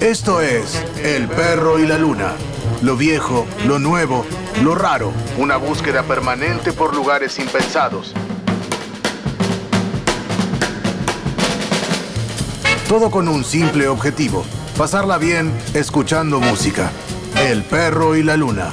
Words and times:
Esto 0.00 0.40
es 0.40 0.82
El 1.04 1.28
perro 1.28 1.78
y 1.78 1.86
la 1.86 1.98
luna. 1.98 2.32
Lo 2.80 2.96
viejo, 2.96 3.44
lo 3.66 3.78
nuevo, 3.78 4.24
lo 4.62 4.74
raro. 4.74 5.12
Una 5.36 5.58
búsqueda 5.58 6.04
permanente 6.04 6.72
por 6.72 6.96
lugares 6.96 7.38
impensados. 7.38 8.14
Todo 12.88 13.10
con 13.10 13.28
un 13.28 13.44
simple 13.44 13.88
objetivo. 13.88 14.42
Pasarla 14.78 15.18
bien 15.18 15.52
escuchando 15.74 16.40
música. 16.40 16.90
El 17.38 17.62
perro 17.62 18.16
y 18.16 18.22
la 18.22 18.38
luna. 18.38 18.70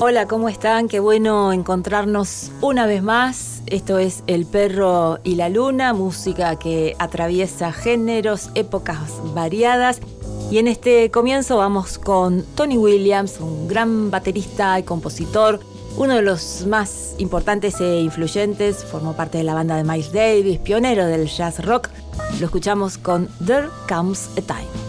Hola, 0.00 0.26
¿cómo 0.26 0.48
están? 0.48 0.88
Qué 0.88 0.98
bueno 0.98 1.52
encontrarnos 1.52 2.50
una 2.60 2.86
vez 2.86 3.04
más 3.04 3.47
esto 3.70 3.98
es 3.98 4.22
El 4.26 4.46
perro 4.46 5.18
y 5.24 5.34
la 5.34 5.48
luna, 5.48 5.92
música 5.92 6.58
que 6.58 6.96
atraviesa 6.98 7.72
géneros, 7.72 8.50
épocas 8.54 8.98
variadas. 9.34 10.00
Y 10.50 10.58
en 10.58 10.68
este 10.68 11.10
comienzo 11.10 11.58
vamos 11.58 11.98
con 11.98 12.44
Tony 12.54 12.76
Williams, 12.76 13.38
un 13.40 13.68
gran 13.68 14.10
baterista 14.10 14.78
y 14.78 14.82
compositor, 14.82 15.60
uno 15.96 16.14
de 16.14 16.22
los 16.22 16.66
más 16.66 17.14
importantes 17.18 17.80
e 17.80 18.00
influyentes, 18.00 18.84
formó 18.84 19.14
parte 19.14 19.38
de 19.38 19.44
la 19.44 19.54
banda 19.54 19.76
de 19.76 19.84
Miles 19.84 20.12
Davis, 20.12 20.58
pionero 20.58 21.06
del 21.06 21.26
jazz 21.26 21.64
rock. 21.64 21.90
Lo 22.40 22.46
escuchamos 22.46 22.98
con 22.98 23.28
There 23.44 23.68
Comes 23.88 24.30
a 24.36 24.42
Time. 24.42 24.87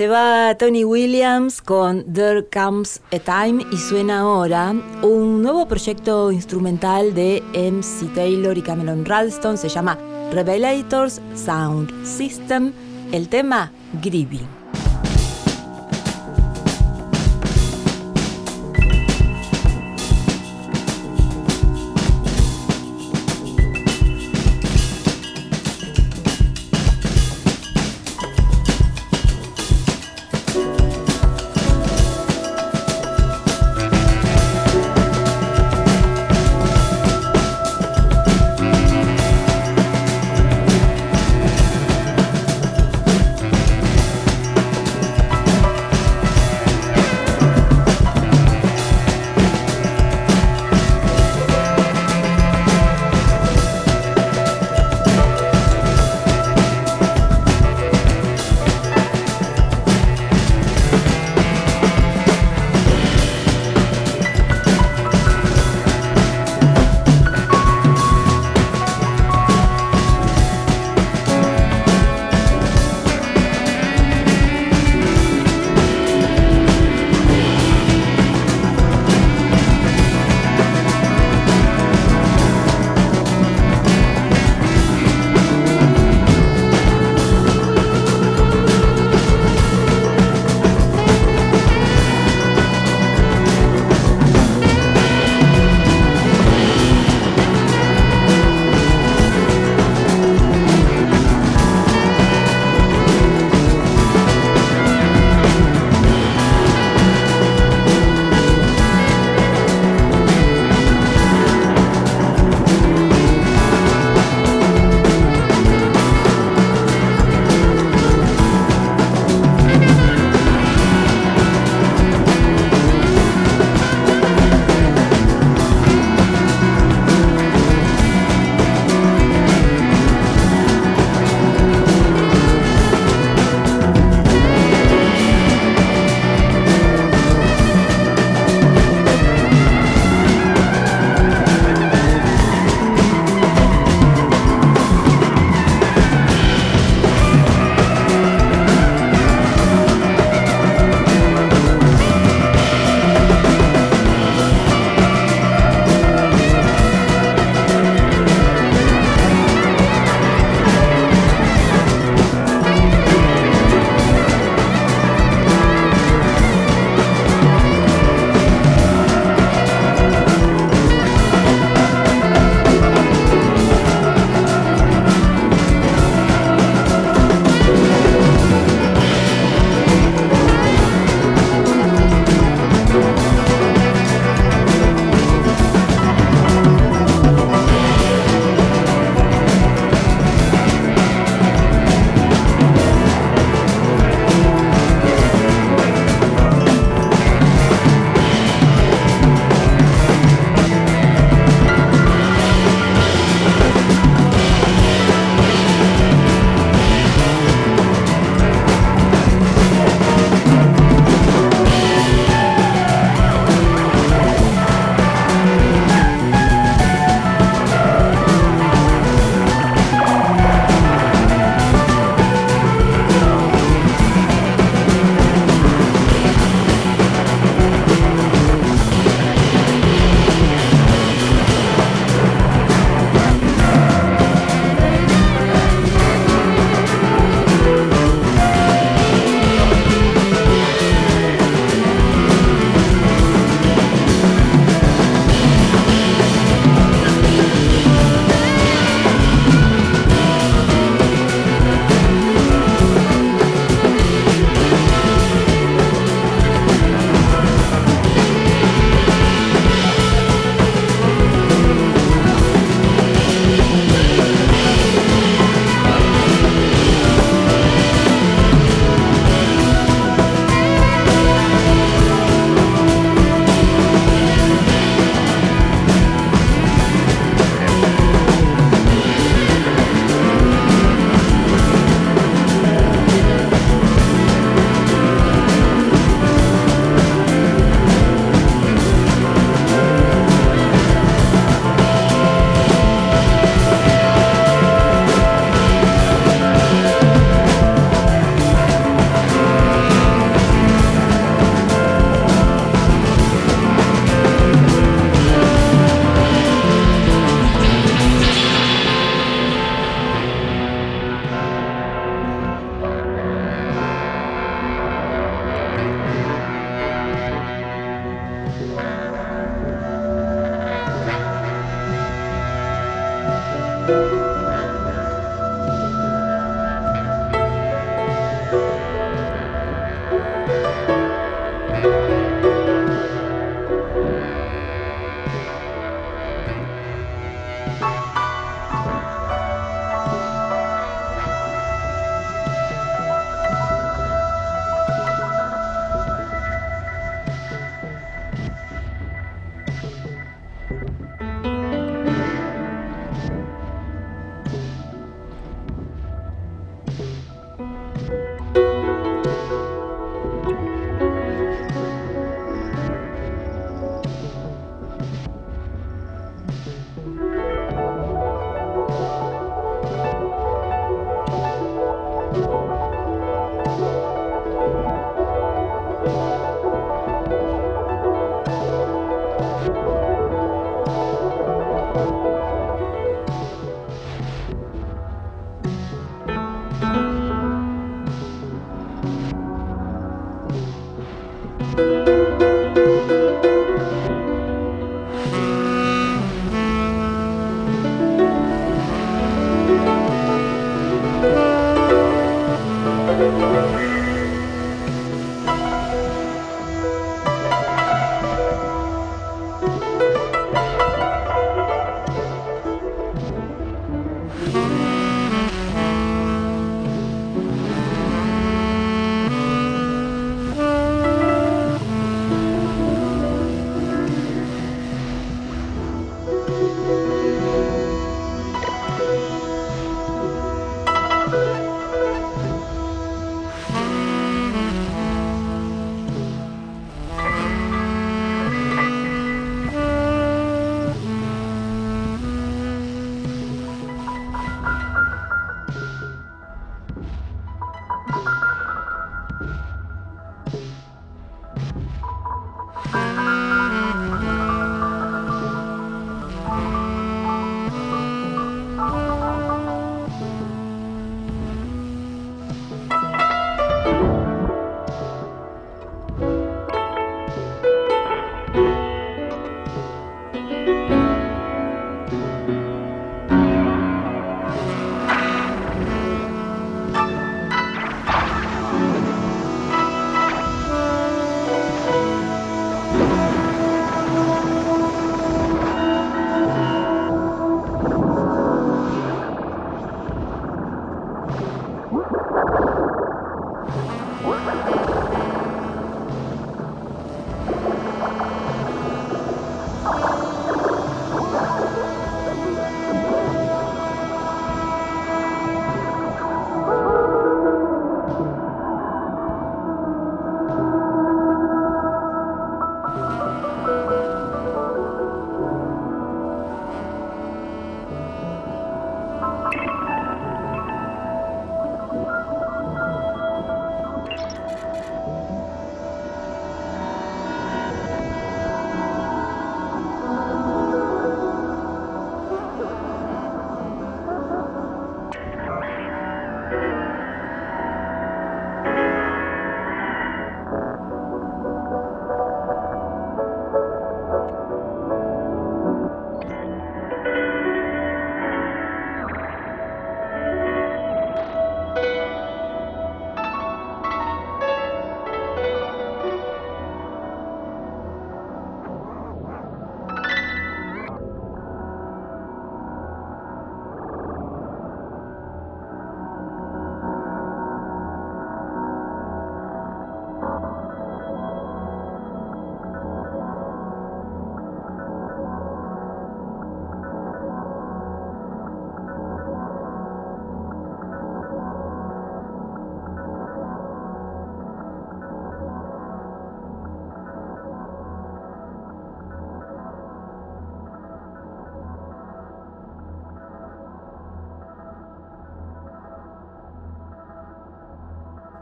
Se 0.00 0.08
va 0.08 0.54
Tony 0.54 0.82
Williams 0.82 1.60
con 1.60 2.10
There 2.10 2.46
Comes 2.50 3.02
a 3.12 3.18
Time 3.18 3.66
y 3.70 3.76
suena 3.76 4.20
ahora 4.20 4.70
un 5.02 5.42
nuevo 5.42 5.68
proyecto 5.68 6.32
instrumental 6.32 7.12
de 7.12 7.42
MC 7.52 8.10
Taylor 8.14 8.56
y 8.56 8.62
Cameron 8.62 9.04
Ralston. 9.04 9.58
Se 9.58 9.68
llama 9.68 9.98
Revelators 10.32 11.20
Sound 11.34 12.06
System. 12.06 12.72
El 13.12 13.28
tema 13.28 13.72
Grieving. 14.00 14.59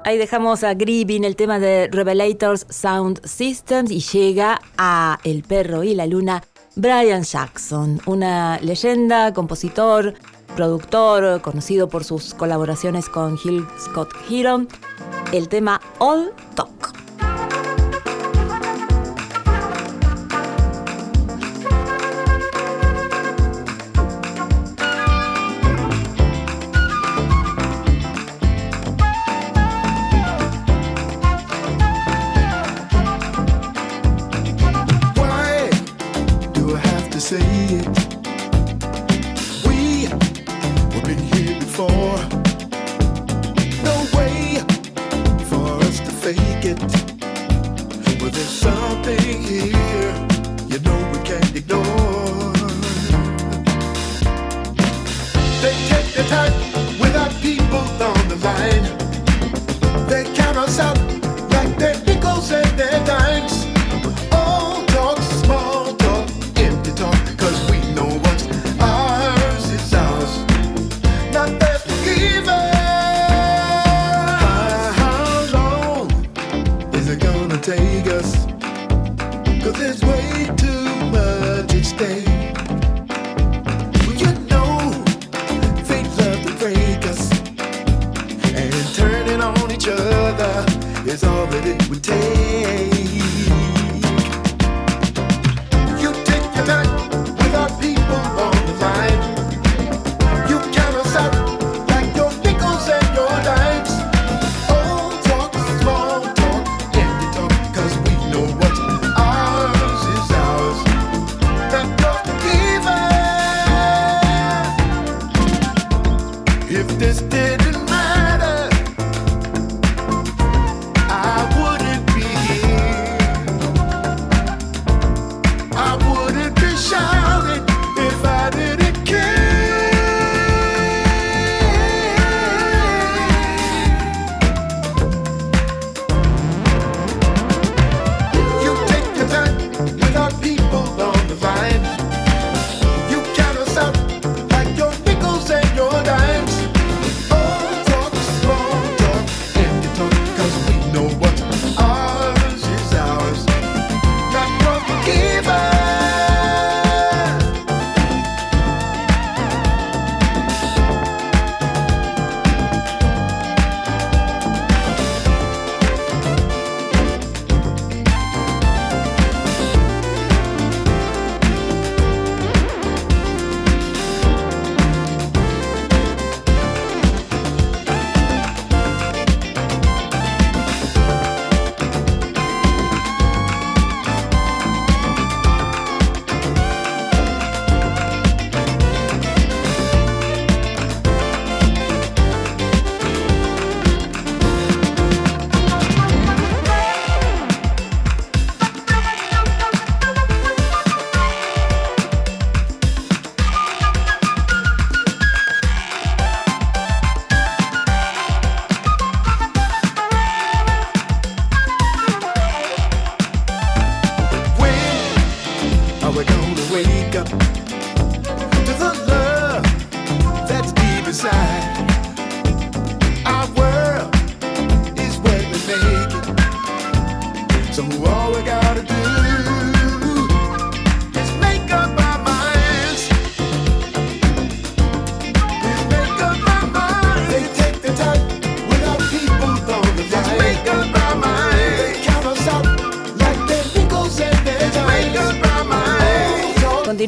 Ahí 0.08 0.16
dejamos 0.16 0.64
a 0.64 0.72
Grieving, 0.72 1.24
el 1.24 1.36
tema 1.36 1.58
de 1.58 1.86
Revelators 1.92 2.64
Sound 2.70 3.20
Systems, 3.26 3.90
y 3.90 4.00
llega 4.00 4.58
a 4.78 5.18
El 5.22 5.42
perro 5.42 5.84
y 5.84 5.94
la 5.94 6.06
luna, 6.06 6.42
Brian 6.76 7.24
Jackson, 7.24 8.00
una 8.06 8.58
leyenda, 8.60 9.34
compositor, 9.34 10.14
productor, 10.56 11.42
conocido 11.42 11.90
por 11.90 12.04
sus 12.04 12.32
colaboraciones 12.32 13.06
con 13.10 13.38
Hill 13.44 13.66
Scott 13.78 14.08
Heron. 14.30 14.66
El 15.30 15.50
tema 15.50 15.78
All 15.98 16.32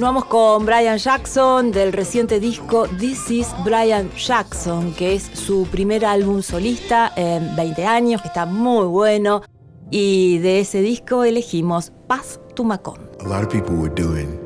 Continuamos 0.00 0.24
con 0.30 0.64
Brian 0.64 0.96
Jackson 0.96 1.72
del 1.72 1.92
reciente 1.92 2.40
disco 2.40 2.88
This 2.98 3.30
is 3.30 3.54
Brian 3.62 4.10
Jackson, 4.12 4.94
que 4.94 5.12
es 5.12 5.24
su 5.34 5.66
primer 5.66 6.06
álbum 6.06 6.40
solista 6.40 7.12
en 7.16 7.54
20 7.54 7.84
años, 7.84 8.22
que 8.22 8.28
está 8.28 8.46
muy 8.46 8.86
bueno. 8.86 9.42
Y 9.90 10.38
de 10.38 10.60
ese 10.60 10.80
disco 10.80 11.24
elegimos 11.24 11.92
Paz 12.06 12.40
Tumacón. 12.54 13.10
A 13.20 13.28
lot 13.28 13.42
of 13.42 13.50
people 13.50 13.76
were 13.76 13.94
doing 13.94 14.40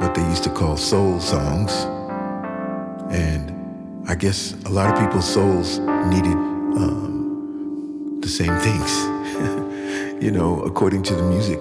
what 0.00 0.14
they 0.14 0.22
used 0.30 0.44
to 0.44 0.50
call 0.54 0.76
soul 0.76 1.18
songs. 1.18 1.88
And 3.10 3.52
I 4.08 4.14
guess 4.14 4.54
a 4.66 4.70
lot 4.70 4.92
of 4.92 4.96
people's 4.96 5.26
souls 5.26 5.80
needed 6.08 6.36
um, 6.76 8.20
the 8.20 8.28
same 8.28 8.56
things, 8.60 8.92
you 10.22 10.30
know, 10.30 10.62
according 10.64 11.02
to 11.02 11.16
the 11.16 11.24
music. 11.24 11.58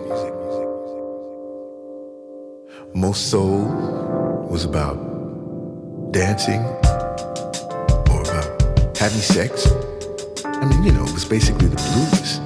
Soul 3.15 4.47
was 4.49 4.65
about 4.65 4.97
dancing 6.11 6.61
or 8.11 8.21
about 8.21 8.97
having 8.97 9.21
sex. 9.21 9.67
I 10.43 10.65
mean, 10.65 10.83
you 10.83 10.91
know, 10.91 11.05
it 11.05 11.13
was 11.13 11.25
basically 11.25 11.67
the 11.67 11.77
blues. 11.77 12.39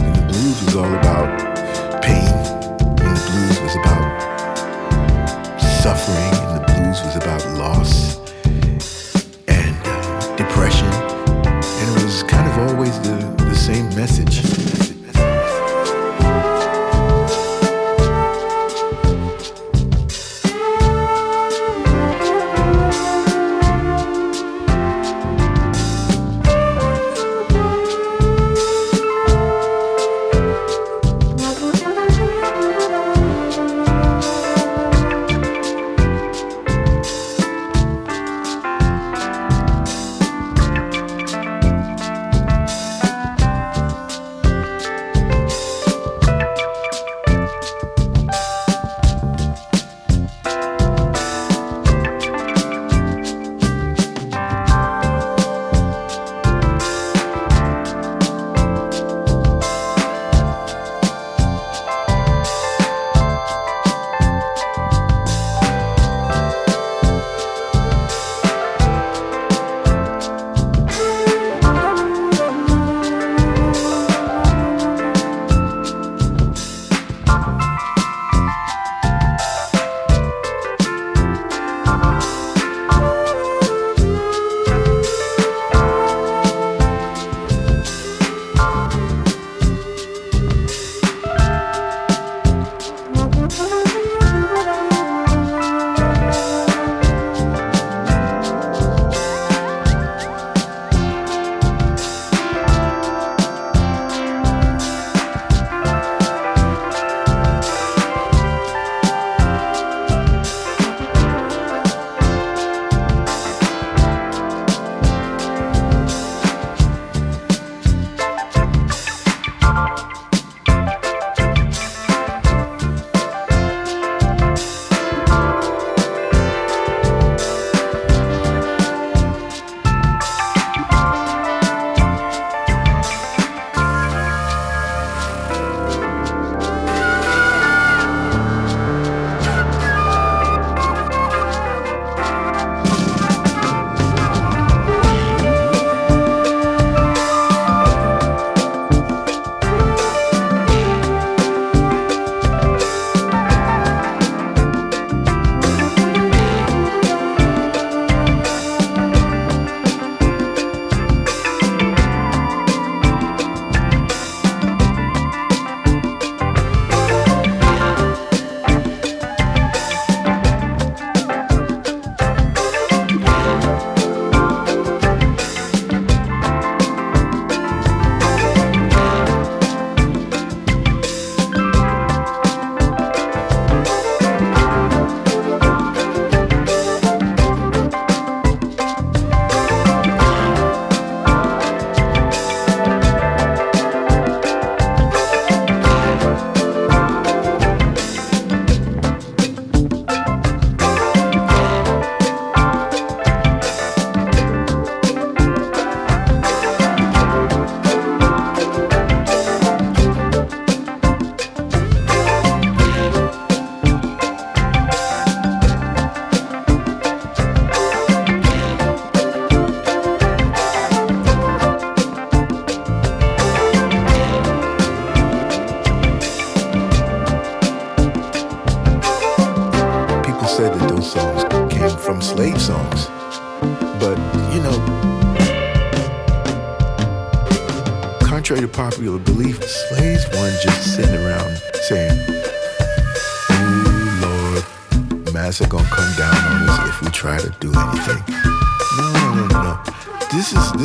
And 0.00 0.16
the 0.16 0.26
blues 0.32 0.64
was 0.64 0.76
all 0.76 0.92
about 0.94 1.07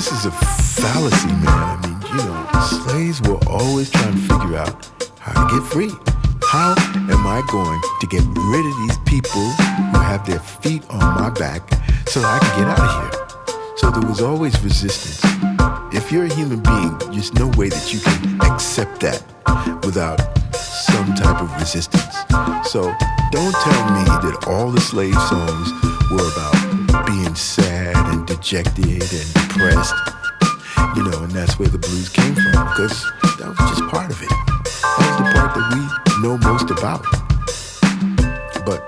This 0.03 0.19
is 0.19 0.25
a 0.25 0.31
fallacy, 0.31 1.27
man. 1.27 1.47
I 1.47 1.79
mean, 1.87 1.95
you 2.11 2.25
know, 2.25 2.89
slaves 2.89 3.21
were 3.21 3.39
always 3.47 3.89
trying 3.89 4.15
to 4.15 4.19
figure 4.19 4.57
out 4.57 4.91
how 5.17 5.47
to 5.47 5.55
get 5.55 5.65
free. 5.71 5.91
How 6.43 6.75
am 6.93 7.25
I 7.25 7.41
going 7.49 7.79
to 8.01 8.07
get 8.07 8.21
rid 8.35 8.65
of 8.65 8.75
these 8.83 8.97
people 9.05 9.41
who 9.41 9.99
have 9.99 10.25
their 10.25 10.41
feet 10.41 10.83
on 10.89 10.99
my 10.99 11.29
back 11.29 11.61
so 12.09 12.19
that 12.19 12.35
I 12.35 12.39
can 12.45 12.59
get 12.59 12.67
out 12.67 12.79
of 12.81 12.99
here? 12.99 13.55
So 13.77 13.91
there 13.91 14.05
was 14.05 14.21
always 14.21 14.61
resistance. 14.61 15.21
If 15.93 16.11
you're 16.11 16.25
a 16.25 16.33
human 16.33 16.59
being, 16.59 16.97
there's 17.13 17.33
no 17.35 17.47
way 17.55 17.69
that 17.69 17.93
you 17.93 18.01
can 18.01 18.41
accept 18.41 18.99
that 18.99 19.23
without 19.85 20.19
some 20.53 21.15
type 21.15 21.41
of 21.41 21.49
resistance. 21.55 22.13
So 22.69 22.93
don't 23.31 23.55
tell 23.55 23.83
me 23.95 24.03
that 24.03 24.47
all 24.47 24.69
the 24.69 24.81
slave 24.81 25.15
songs 25.15 25.71
were 26.11 26.27
about 26.27 27.07
being 27.07 27.35
sad 27.35 27.62
and 27.62 27.62
dejected 28.43 28.85
and 28.85 29.33
depressed. 29.33 29.95
You 30.97 31.03
know, 31.09 31.23
and 31.23 31.31
that's 31.31 31.57
where 31.57 31.69
the 31.69 31.77
blues 31.77 32.09
came 32.09 32.35
from, 32.35 32.51
because 32.51 33.03
that 33.39 33.47
was 33.47 33.57
just 33.71 33.87
part 33.87 34.11
of 34.11 34.21
it. 34.21 34.27
That 34.27 34.99
was 34.99 35.17
the 35.17 35.27
part 35.31 35.55
that 35.55 35.65
we 35.71 35.79
know 36.21 36.37
most 36.37 36.69
about. 36.69 37.07
But 38.65 38.83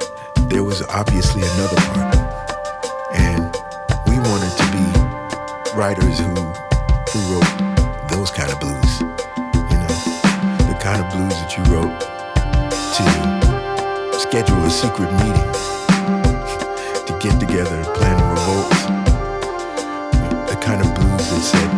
there 0.49 0.63
was 0.63 0.81
obviously 0.91 1.41
another 1.41 1.79
part. 1.95 2.15
And 3.15 3.47
we 4.11 4.19
wanted 4.27 4.51
to 4.59 4.65
be 4.75 4.85
writers 5.71 6.19
who, 6.19 6.35
who 7.15 7.19
wrote 7.31 7.55
those 8.11 8.31
kind 8.31 8.51
of 8.51 8.59
blues. 8.59 8.91
You 9.71 9.77
know, 9.79 9.95
the 10.67 10.75
kind 10.83 10.99
of 10.99 11.07
blues 11.15 11.31
that 11.31 11.55
you 11.55 11.63
wrote 11.71 11.95
to 12.91 14.19
schedule 14.19 14.59
a 14.65 14.69
secret 14.69 15.11
meeting, 15.23 15.47
to 17.07 17.17
get 17.23 17.39
together 17.39 17.75
and 17.75 17.87
plan 17.95 18.19
a 18.19 18.29
revolt. 18.29 19.04
Said, 21.45 21.69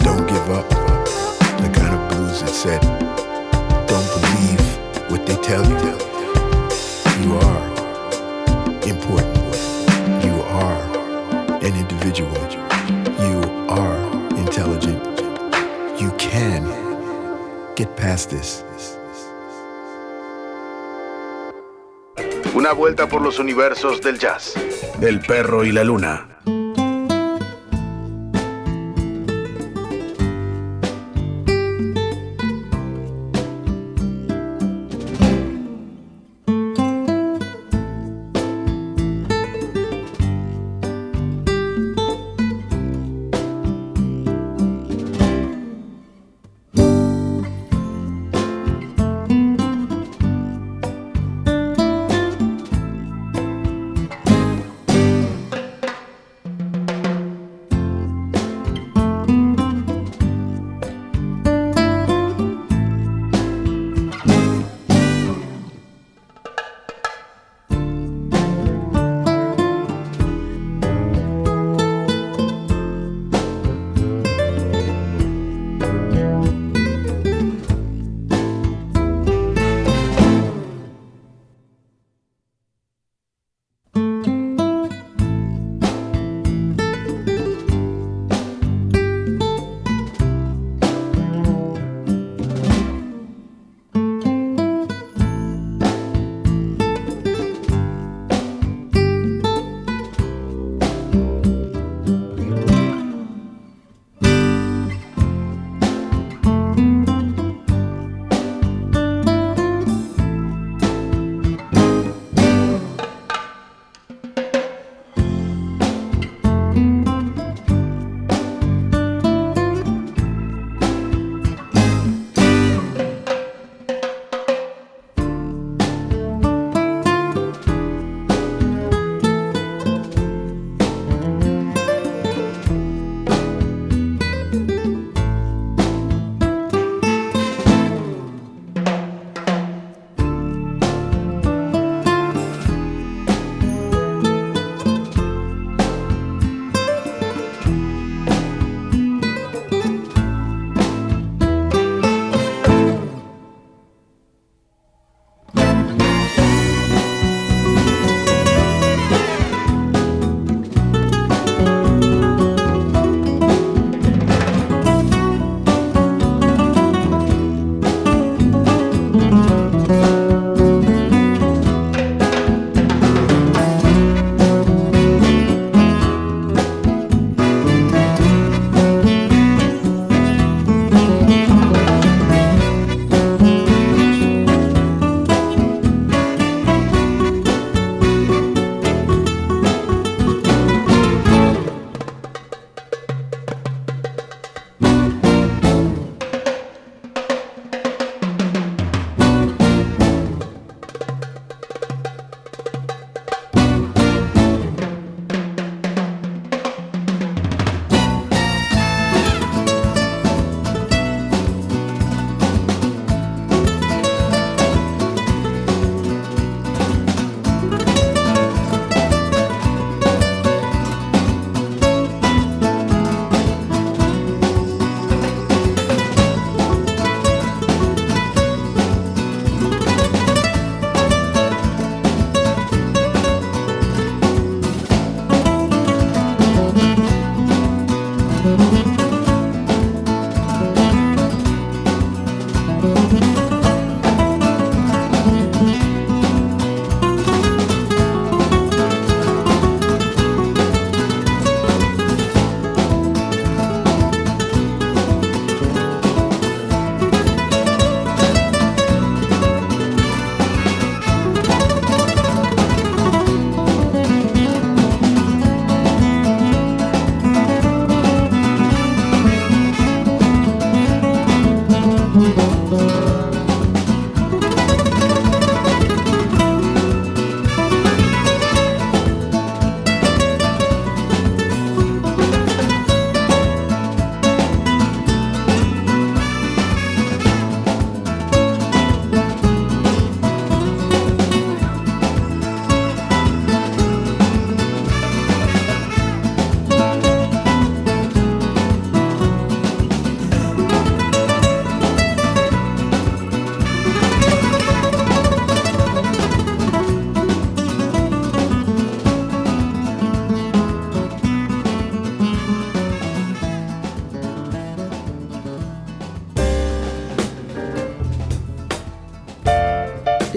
don't 0.00 0.26
give 0.26 0.50
up. 0.50 0.68
The 1.62 1.70
kind 1.78 1.94
of 1.94 2.02
blues 2.10 2.40
that 2.42 2.50
said, 2.50 2.80
don't 3.86 4.08
believe 4.16 4.64
what 5.10 5.24
they 5.24 5.36
tell 5.36 5.64
you. 5.64 5.94
You 7.22 7.30
are 7.48 7.64
important. 8.94 9.54
You 10.26 10.34
are 10.62 10.82
an 11.62 11.74
individual. 11.76 12.34
You 13.26 13.38
are 13.68 13.98
intelligent. 14.36 15.02
You 16.00 16.10
can 16.18 16.62
get 17.76 17.96
past 17.96 18.30
this. 18.30 18.64
Una 22.54 22.72
vuelta 22.72 23.06
por 23.06 23.22
los 23.22 23.38
universos 23.38 24.00
del 24.00 24.18
jazz. 24.18 24.54
El 25.00 25.20
perro 25.20 25.64
y 25.64 25.70
la 25.70 25.84
luna. 25.84 26.26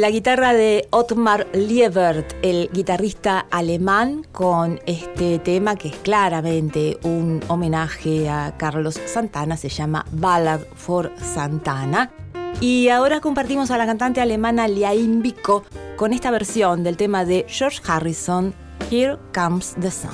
La 0.03 0.09
guitarra 0.09 0.51
de 0.51 0.89
Otmar 0.89 1.47
Liebert, 1.53 2.35
el 2.41 2.69
guitarrista 2.73 3.45
alemán, 3.49 4.27
con 4.33 4.81
este 4.85 5.39
tema 5.39 5.77
que 5.77 5.87
es 5.87 5.95
claramente 5.95 6.97
un 7.03 7.39
homenaje 7.47 8.29
a 8.29 8.53
Carlos 8.57 8.99
Santana, 9.05 9.55
se 9.55 9.69
llama 9.69 10.05
Ballad 10.11 10.59
for 10.75 11.09
Santana. 11.21 12.11
Y 12.59 12.89
ahora 12.89 13.21
compartimos 13.21 13.71
a 13.71 13.77
la 13.77 13.85
cantante 13.85 14.19
alemana 14.19 14.67
Liaim 14.67 15.21
Biko 15.21 15.63
con 15.95 16.11
esta 16.11 16.31
versión 16.31 16.83
del 16.83 16.97
tema 16.97 17.23
de 17.23 17.45
George 17.47 17.79
Harrison, 17.87 18.53
Here 18.91 19.17
Comes 19.33 19.73
the 19.79 19.89
Sun. 19.89 20.11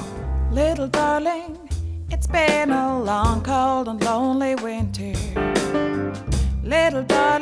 Little 0.53 0.87
darling, 0.87 1.57
it's 2.11 2.27
been 2.27 2.71
a 2.71 2.99
long, 2.99 3.41
cold 3.41 3.87
and 3.87 4.03
lonely 4.03 4.53
winter. 4.53 5.17
Little 6.63 7.03
darling, 7.07 7.38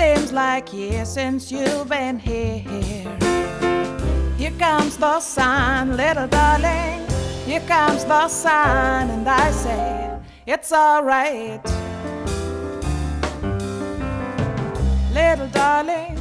seems 0.00 0.32
like 0.32 0.72
years 0.72 1.10
since 1.10 1.52
you've 1.52 1.86
been 1.86 2.18
here. 2.18 2.64
Here 4.38 4.56
comes 4.58 4.96
the 4.96 5.20
sun, 5.20 5.94
little 5.94 6.26
darling. 6.26 7.06
Here 7.44 7.60
comes 7.68 8.06
the 8.06 8.26
sun, 8.28 9.10
and 9.10 9.28
I 9.28 9.50
say 9.50 10.18
it's 10.46 10.72
alright. 10.72 11.62
Little 15.12 15.48
darling, 15.48 16.16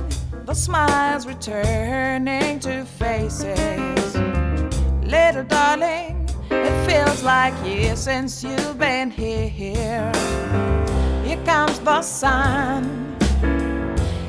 the 0.46 0.54
smiles 0.54 1.26
returning 1.26 2.60
to 2.60 2.84
faces. 2.84 4.16
Little 5.16 5.46
darling, 5.46 6.28
it 6.52 6.76
feels 6.86 7.24
like 7.24 7.54
years 7.66 8.00
since 8.00 8.44
you've 8.44 8.78
been 8.78 9.10
here. 9.10 10.12
Here 11.24 11.42
comes 11.46 11.80
the 11.80 12.02
sun. 12.02 13.09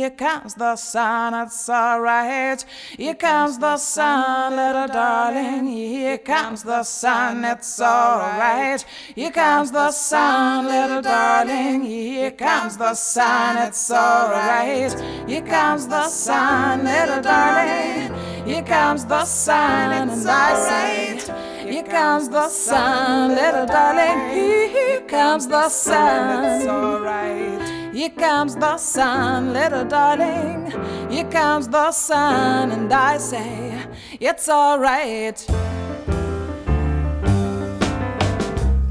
Here 0.00 0.08
comes 0.08 0.54
the 0.54 0.76
sun, 0.76 1.34
it's 1.34 1.68
alright. 1.68 2.64
Here 2.96 3.14
comes 3.14 3.58
the 3.58 3.76
sun, 3.76 4.56
little 4.56 4.86
darling. 4.86 5.66
Here 5.66 6.16
comes 6.16 6.62
the 6.62 6.82
sun, 6.84 7.44
it's 7.44 7.78
alright. 7.82 8.82
Here 9.14 9.30
comes 9.30 9.70
the 9.70 9.90
sun, 9.92 10.68
little 10.68 11.02
darling. 11.02 11.82
Here 11.82 12.30
comes 12.30 12.78
the 12.78 12.94
sun, 12.94 13.58
it's 13.58 13.90
alright. 13.90 14.98
Here 15.28 15.42
comes 15.42 15.86
the 15.86 16.08
sun, 16.08 16.84
little 16.84 17.20
darling. 17.20 18.14
Here 18.46 18.62
comes 18.62 19.04
the 19.04 19.26
sun, 19.26 19.92
and 19.92 20.10
I 20.26 20.54
say. 20.54 21.70
Here 21.70 21.84
comes 21.84 22.30
the 22.30 22.48
sun, 22.48 23.34
little 23.34 23.66
darling. 23.66 24.30
Here 24.30 25.02
comes 25.02 25.46
the 25.46 25.68
sun. 25.68 26.44
It's 26.44 26.66
alright. 26.66 27.79
Here 27.92 28.10
comes 28.10 28.54
the 28.54 28.78
sun, 28.78 29.52
little 29.52 29.84
darling. 29.84 30.70
Here 31.10 31.28
comes 31.28 31.66
the 31.66 31.90
sun, 31.90 32.70
and 32.70 32.92
I 32.92 33.18
say, 33.18 33.84
it's 34.20 34.48
alright. 34.48 35.44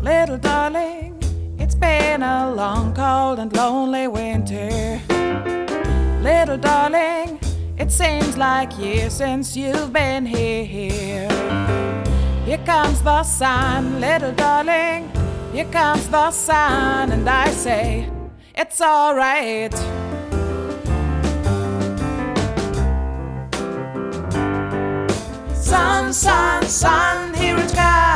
Little 0.02 0.38
darling, 0.38 1.18
it's 1.58 1.76
been 1.76 2.22
a 2.24 2.54
long, 2.54 2.94
cold, 2.94 3.40
and 3.40 3.54
lonely 3.56 4.10
winter. 4.10 5.00
Little 6.22 6.58
darling, 6.58 7.40
it 7.78 7.94
seems 7.94 8.36
like 8.36 8.78
years 8.78 9.14
since 9.14 9.56
you've 9.56 9.94
been 9.94 10.26
here. 10.26 11.30
Here 12.44 12.64
comes 12.66 13.02
the 13.02 13.24
sun, 13.24 14.02
little 14.02 14.34
darling. 14.34 15.10
Here 15.54 15.72
comes 15.72 16.10
the 16.10 16.32
sun, 16.32 17.14
and 17.14 17.30
I 17.30 17.50
say, 17.52 18.10
it's 18.62 18.82
alright. 18.82 19.74
Sun, 25.56 26.12
sun, 26.12 26.64
sun, 26.64 27.34
here 27.36 27.58
it 27.58 27.74
comes. 27.74 28.09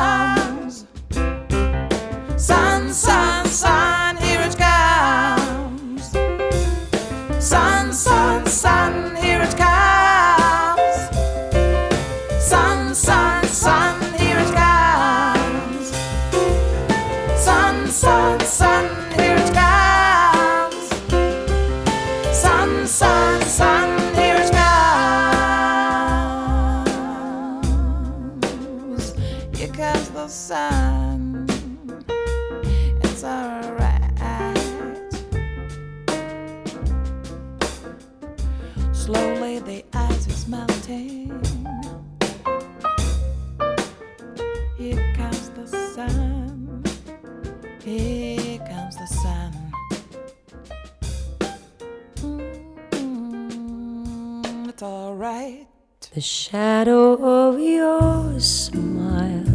Alright. 54.83 55.67
The 56.13 56.21
shadow 56.21 57.13
of 57.13 57.59
your 57.59 58.39
smile 58.39 59.45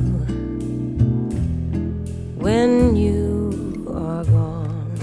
when 2.38 2.96
you 2.96 3.86
are 3.94 4.24
gone. 4.24 4.96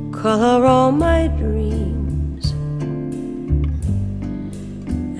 Will 0.00 0.22
color 0.22 0.64
all 0.64 0.92
my 0.92 1.28
dreams 1.28 2.52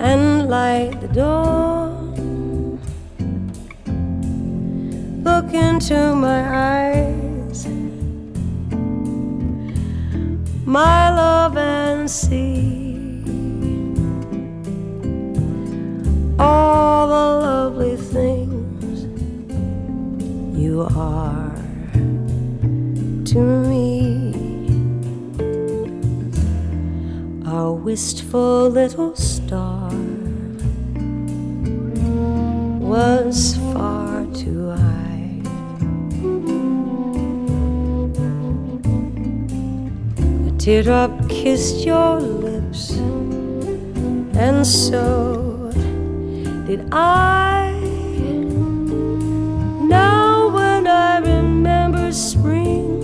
and 0.01 0.49
light 0.49 1.01
the 1.03 1.09
dawn. 1.09 2.81
Look 5.23 5.53
into 5.53 6.15
my 6.15 6.41
eyes, 6.41 7.20
my 10.71 11.11
love 11.11 11.57
and 11.57 12.09
see 12.09 13.25
all 16.39 17.09
the 17.09 17.47
lovely 17.47 17.97
things 17.97 19.03
you 20.57 20.83
are 20.95 21.53
to 23.25 23.41
me. 23.67 24.33
Our 27.47 27.73
wistful 27.73 28.71
little 28.71 29.17
star 29.17 29.91
was 32.79 33.57
far 33.57 34.25
too 34.27 34.71
high. 34.71 34.80
A 40.71 40.73
teardrop 40.73 41.29
kissed 41.29 41.85
your 41.85 42.21
lips, 42.21 42.93
and 44.39 44.65
so 44.65 45.73
did 46.65 46.87
I. 46.93 47.73
Now, 49.89 50.55
when 50.55 50.87
I 50.87 51.19
remember 51.19 52.13
spring, 52.13 53.03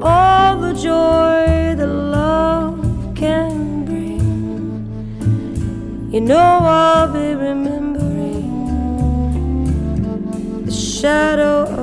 all 0.00 0.56
the 0.60 0.72
joy 0.72 1.74
that 1.78 1.88
love 1.88 2.78
can 3.16 3.84
bring. 3.84 4.22
You 6.12 6.20
know 6.20 6.60
I'll 6.62 7.12
be 7.12 7.34
remembering 7.34 8.54
the 10.64 10.70
shadow 10.70 11.73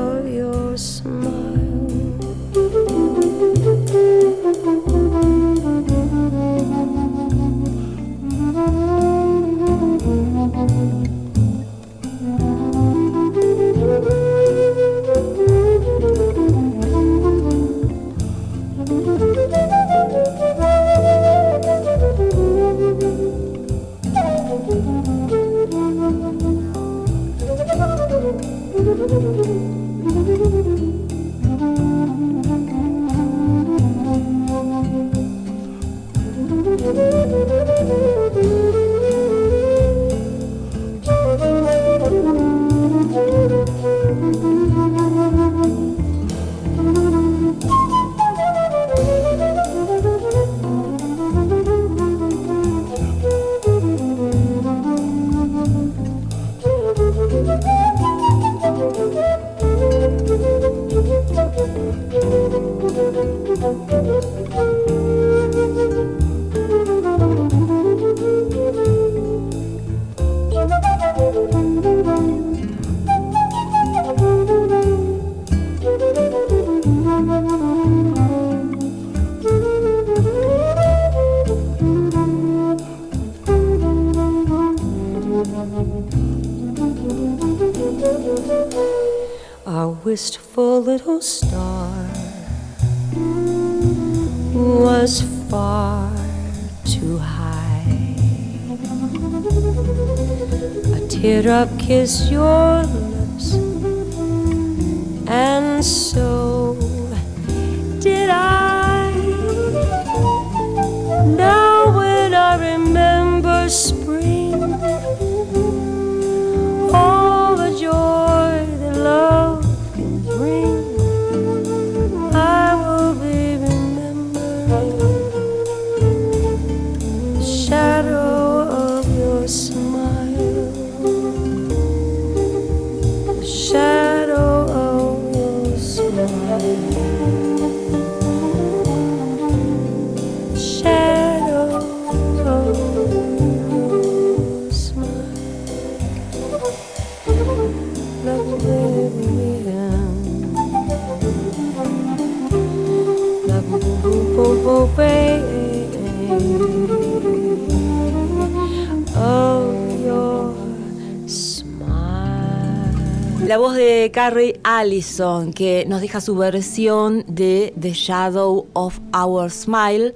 La 163.46 163.58
voz 163.58 163.76
de 163.76 164.12
Carrie 164.14 164.60
Allison, 164.64 165.52
que 165.52 165.86
nos 165.88 166.00
deja 166.00 166.22
su 166.22 166.36
versión 166.36 167.26
de 167.28 167.74
The 167.80 167.92
Shadow 167.92 168.68
of 168.74 169.00
Our 169.14 169.50
Smile. 169.50 170.14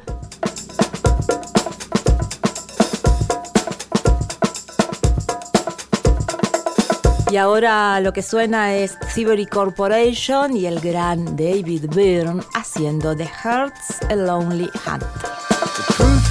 Y 7.31 7.37
ahora 7.37 7.99
lo 7.99 8.13
que 8.13 8.21
suena 8.21 8.75
es 8.75 8.97
Thievery 9.13 9.47
Corporation 9.47 10.55
y 10.55 10.67
el 10.67 10.79
gran 10.79 11.35
David 11.35 11.89
Byrne 11.93 12.43
haciendo 12.53 13.15
The 13.15 13.27
Heart's 13.43 14.01
a 14.09 14.15
Lonely 14.15 14.69
Hunt. 14.85 15.03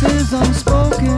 Is 0.04 0.32
unspoken, 0.32 1.16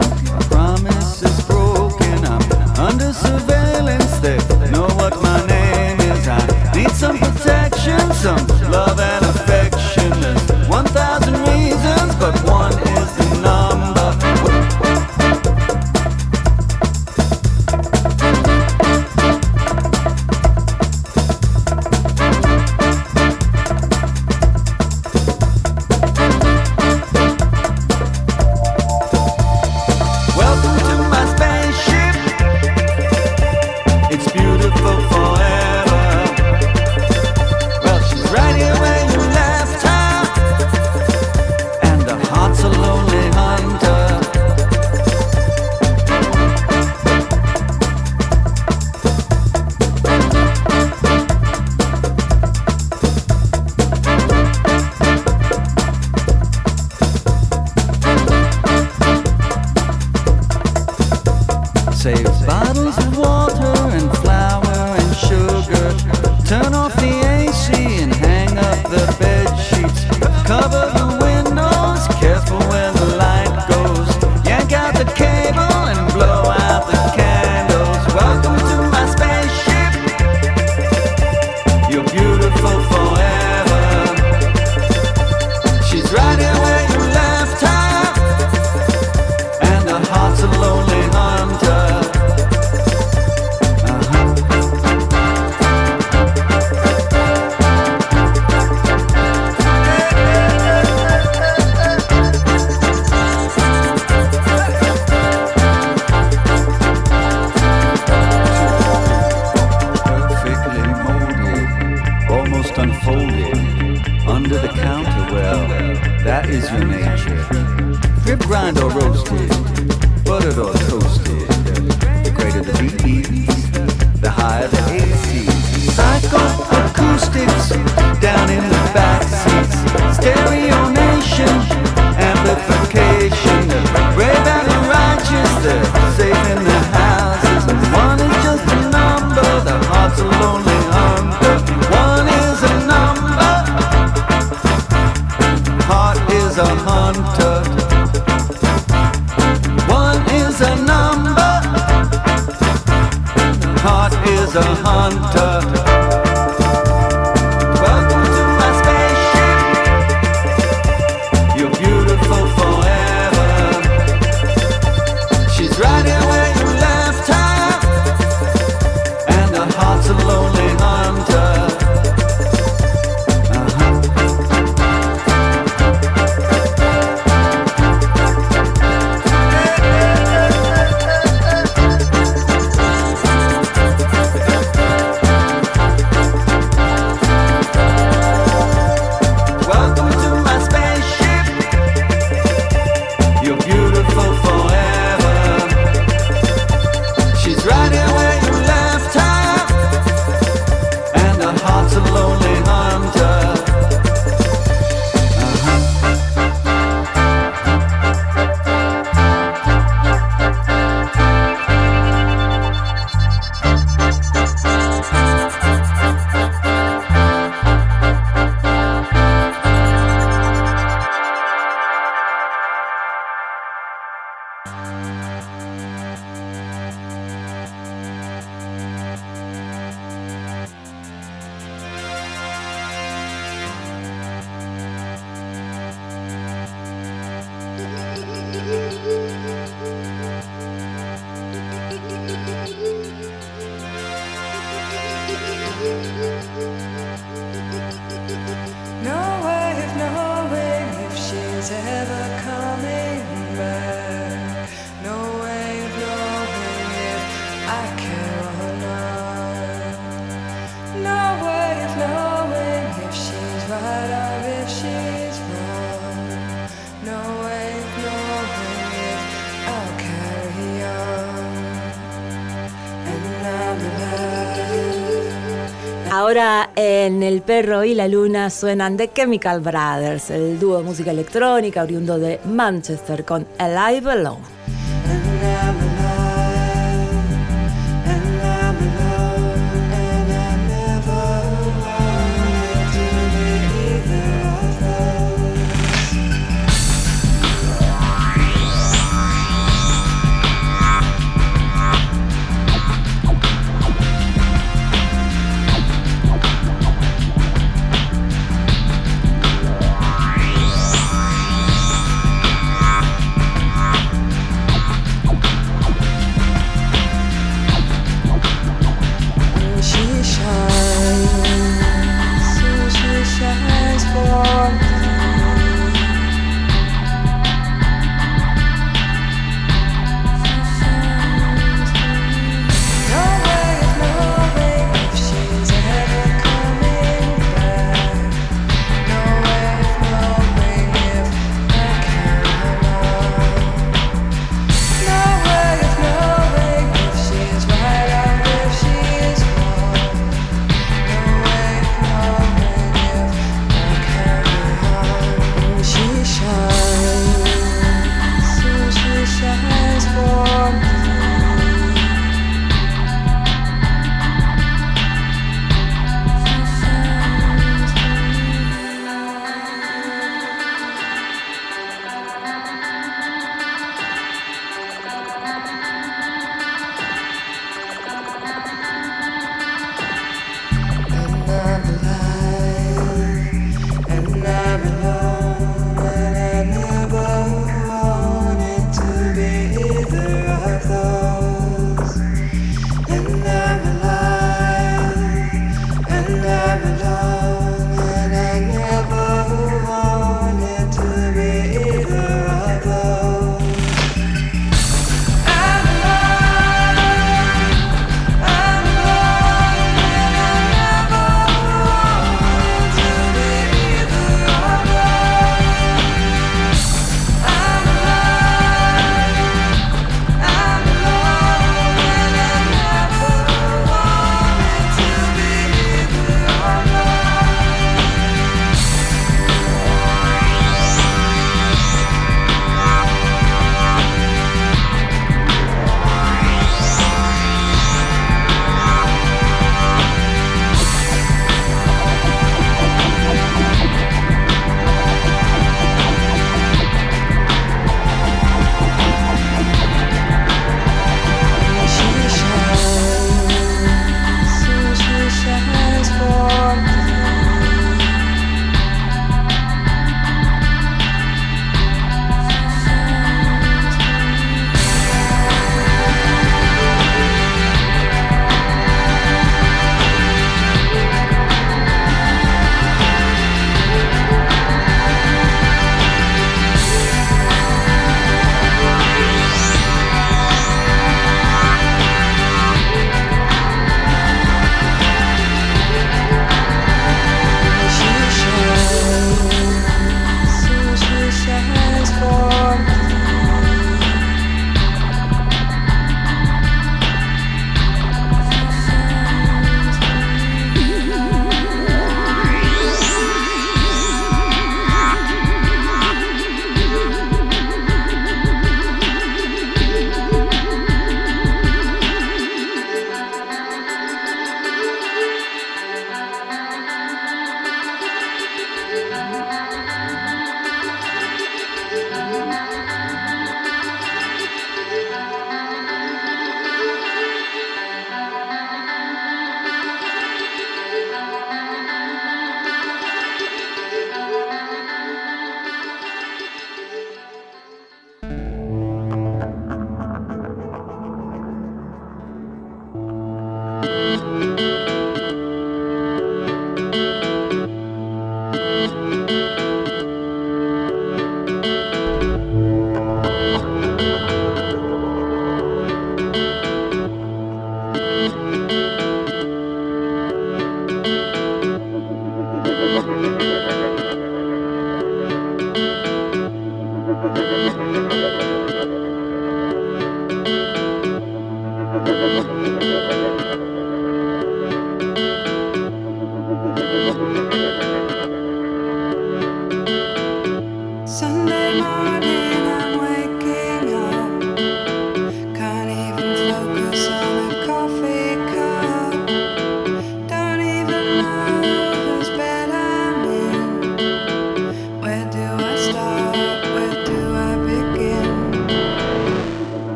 con 277.17 277.23
El 277.23 277.41
perro 277.41 277.83
y 277.83 277.95
la 277.95 278.07
luna 278.07 278.51
suenan 278.51 278.95
The 278.95 279.09
Chemical 279.11 279.59
Brothers, 279.61 280.29
el 280.29 280.59
dúo 280.59 280.77
de 280.77 280.83
música 280.83 281.09
electrónica 281.09 281.81
oriundo 281.81 282.19
de 282.19 282.39
Manchester 282.45 283.25
con 283.25 283.47
Alive 283.57 284.11
Alone. 284.11 284.56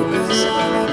focus 0.00 0.89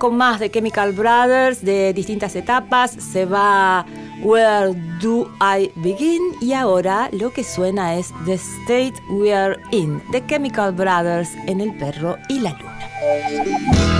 con 0.00 0.16
más 0.16 0.40
de 0.40 0.50
Chemical 0.50 0.92
Brothers 0.92 1.62
de 1.62 1.92
distintas 1.92 2.34
etapas. 2.34 2.90
Se 2.90 3.26
va 3.26 3.84
Where 4.22 4.72
Do 5.00 5.30
I 5.40 5.70
Begin? 5.76 6.20
Y 6.40 6.54
ahora 6.54 7.10
lo 7.12 7.30
que 7.32 7.44
suena 7.44 7.94
es 7.94 8.12
The 8.24 8.34
State 8.34 8.94
We 9.10 9.32
Are 9.32 9.56
In 9.70 10.02
de 10.10 10.26
Chemical 10.26 10.72
Brothers 10.72 11.30
en 11.46 11.60
El 11.60 11.76
Perro 11.76 12.16
y 12.28 12.40
la 12.40 12.50
Luna. 12.52 13.99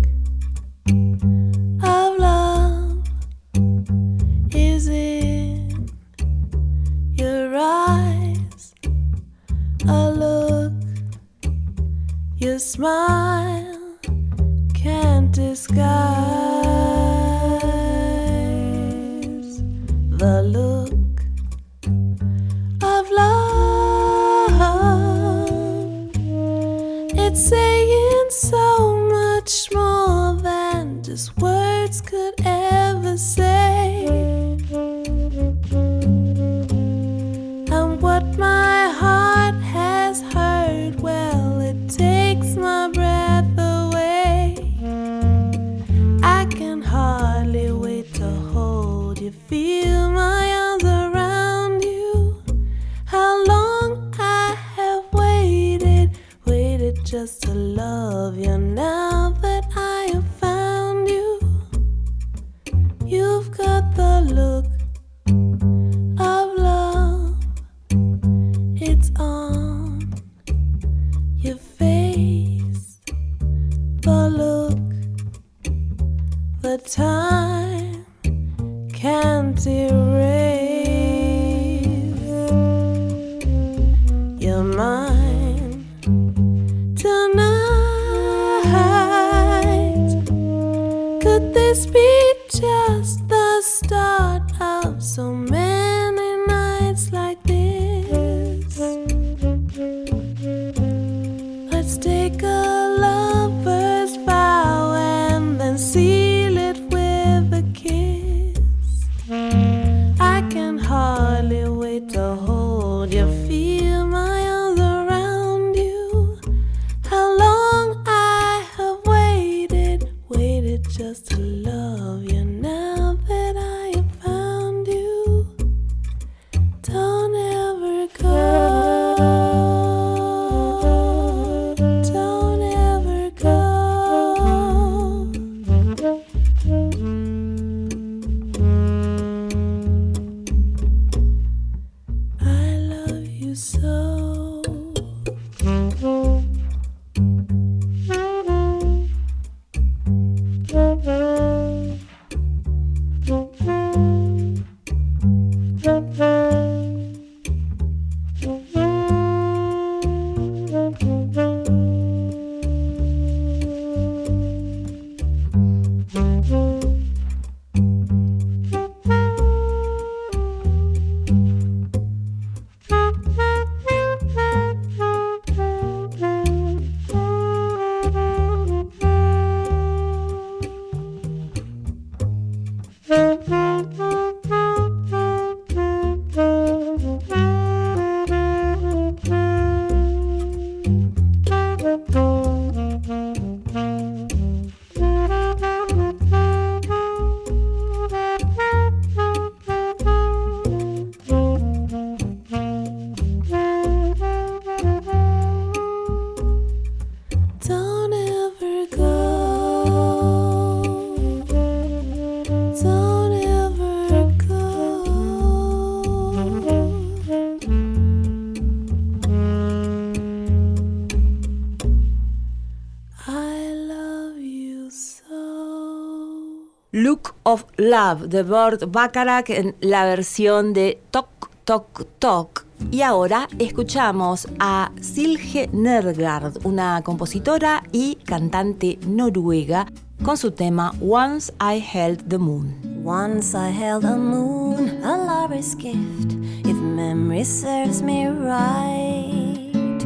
Love 227.81 228.27
de 228.27 228.43
Burt 228.43 228.83
Bacharach 228.91 229.49
en 229.49 229.75
la 229.81 230.05
versión 230.05 230.71
de 230.71 231.01
Tok 231.09 231.49
Tok 231.63 232.05
Tok. 232.19 232.65
Y 232.91 233.01
ahora 233.01 233.47
escuchamos 233.57 234.47
a 234.59 234.91
Silje 235.01 235.67
Nergard, 235.73 236.63
una 236.63 237.01
compositora 237.01 237.81
y 237.91 238.17
cantante 238.23 238.99
noruega, 239.07 239.87
con 240.23 240.37
su 240.37 240.51
tema 240.51 240.93
Once 241.01 241.51
I 241.59 241.79
Held 241.79 242.29
the 242.29 242.37
Moon. 242.37 243.01
Once 243.03 243.57
I 243.57 243.71
held 243.71 244.05
a 244.05 244.15
moon, 244.15 245.03
a 245.03 245.17
lover's 245.17 245.73
gift, 245.73 246.33
if 246.63 246.77
memory 246.77 247.43
serves 247.43 248.03
me 248.03 248.27
right. 248.27 250.05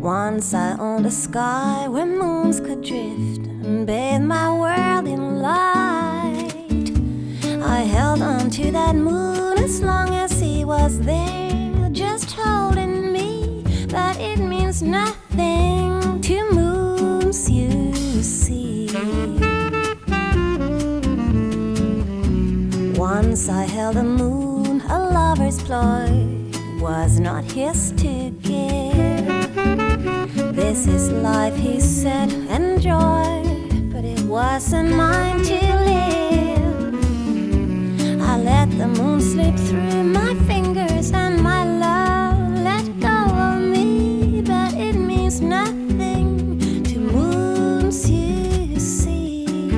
Once 0.00 0.54
I 0.54 0.78
owned 0.78 1.04
a 1.04 1.10
sky 1.10 1.88
where 1.88 2.06
moons 2.06 2.58
could 2.58 2.80
drift 2.80 3.46
and 3.66 3.86
bathe 3.86 4.22
my 4.22 4.50
world 4.50 5.06
in 5.06 5.42
light. 5.42 6.31
I 7.64 7.80
held 7.82 8.22
on 8.22 8.50
to 8.50 8.70
that 8.72 8.94
moon 8.94 9.58
as 9.58 9.80
long 9.80 10.10
as 10.10 10.40
he 10.40 10.64
was 10.64 10.98
there, 11.00 11.88
just 11.92 12.32
holding 12.32 13.12
me, 13.12 13.64
but 13.88 14.18
it 14.18 14.38
means 14.38 14.82
nothing 14.82 16.20
to 16.22 16.50
moons 16.50 17.48
you 17.50 17.94
see. 18.22 18.88
Once 22.96 23.48
I 23.48 23.64
held 23.64 23.96
a 23.96 24.02
moon, 24.02 24.80
a 24.88 24.98
lover's 24.98 25.62
ploy 25.62 26.28
was 26.80 27.20
not 27.20 27.44
his 27.44 27.92
to 27.92 28.30
give. 28.42 29.54
This 30.54 30.86
is 30.86 31.10
life, 31.10 31.56
he 31.56 31.80
said, 31.80 32.32
enjoy, 32.32 33.42
but 33.92 34.04
it 34.04 34.20
wasn't 34.22 34.94
mine 34.94 35.42
to 35.44 35.54
live 35.54 36.41
let 38.44 38.68
the 38.76 38.88
moon 38.88 39.20
slip 39.20 39.54
through 39.56 40.02
my 40.02 40.34
fingers 40.46 41.12
and 41.12 41.40
my 41.42 41.64
love 41.64 42.38
let 42.58 42.84
go 43.00 43.08
of 43.08 43.60
me, 43.60 44.42
but 44.42 44.74
it 44.74 44.96
means 44.96 45.40
nothing 45.40 46.58
to 46.84 46.98
moons 46.98 48.10
you 48.10 48.78
see. 48.80 49.68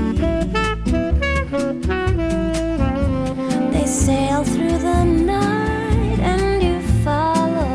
They 3.72 3.86
sail 3.86 4.44
through 4.44 4.78
the 4.78 5.04
night 5.04 6.18
and 6.20 6.62
you 6.62 6.80
follow, 7.04 7.74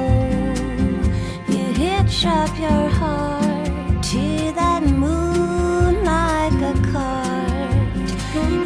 you 1.47 1.65
hitch 1.83 2.25
up 2.25 2.51
your 2.57 2.89
heart 2.99 4.03
to 4.11 4.51
that 4.53 4.83
moon 4.83 6.03
like 6.03 6.59
a 6.73 6.75
cart. 6.91 7.29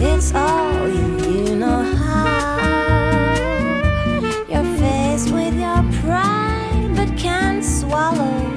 It's 0.01 0.33
all. 0.33 1.02
Swallow. 8.13 8.51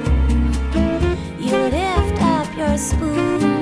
You 1.39 1.57
lift 1.57 2.21
up 2.21 2.57
your 2.57 2.77
spoon 2.77 3.56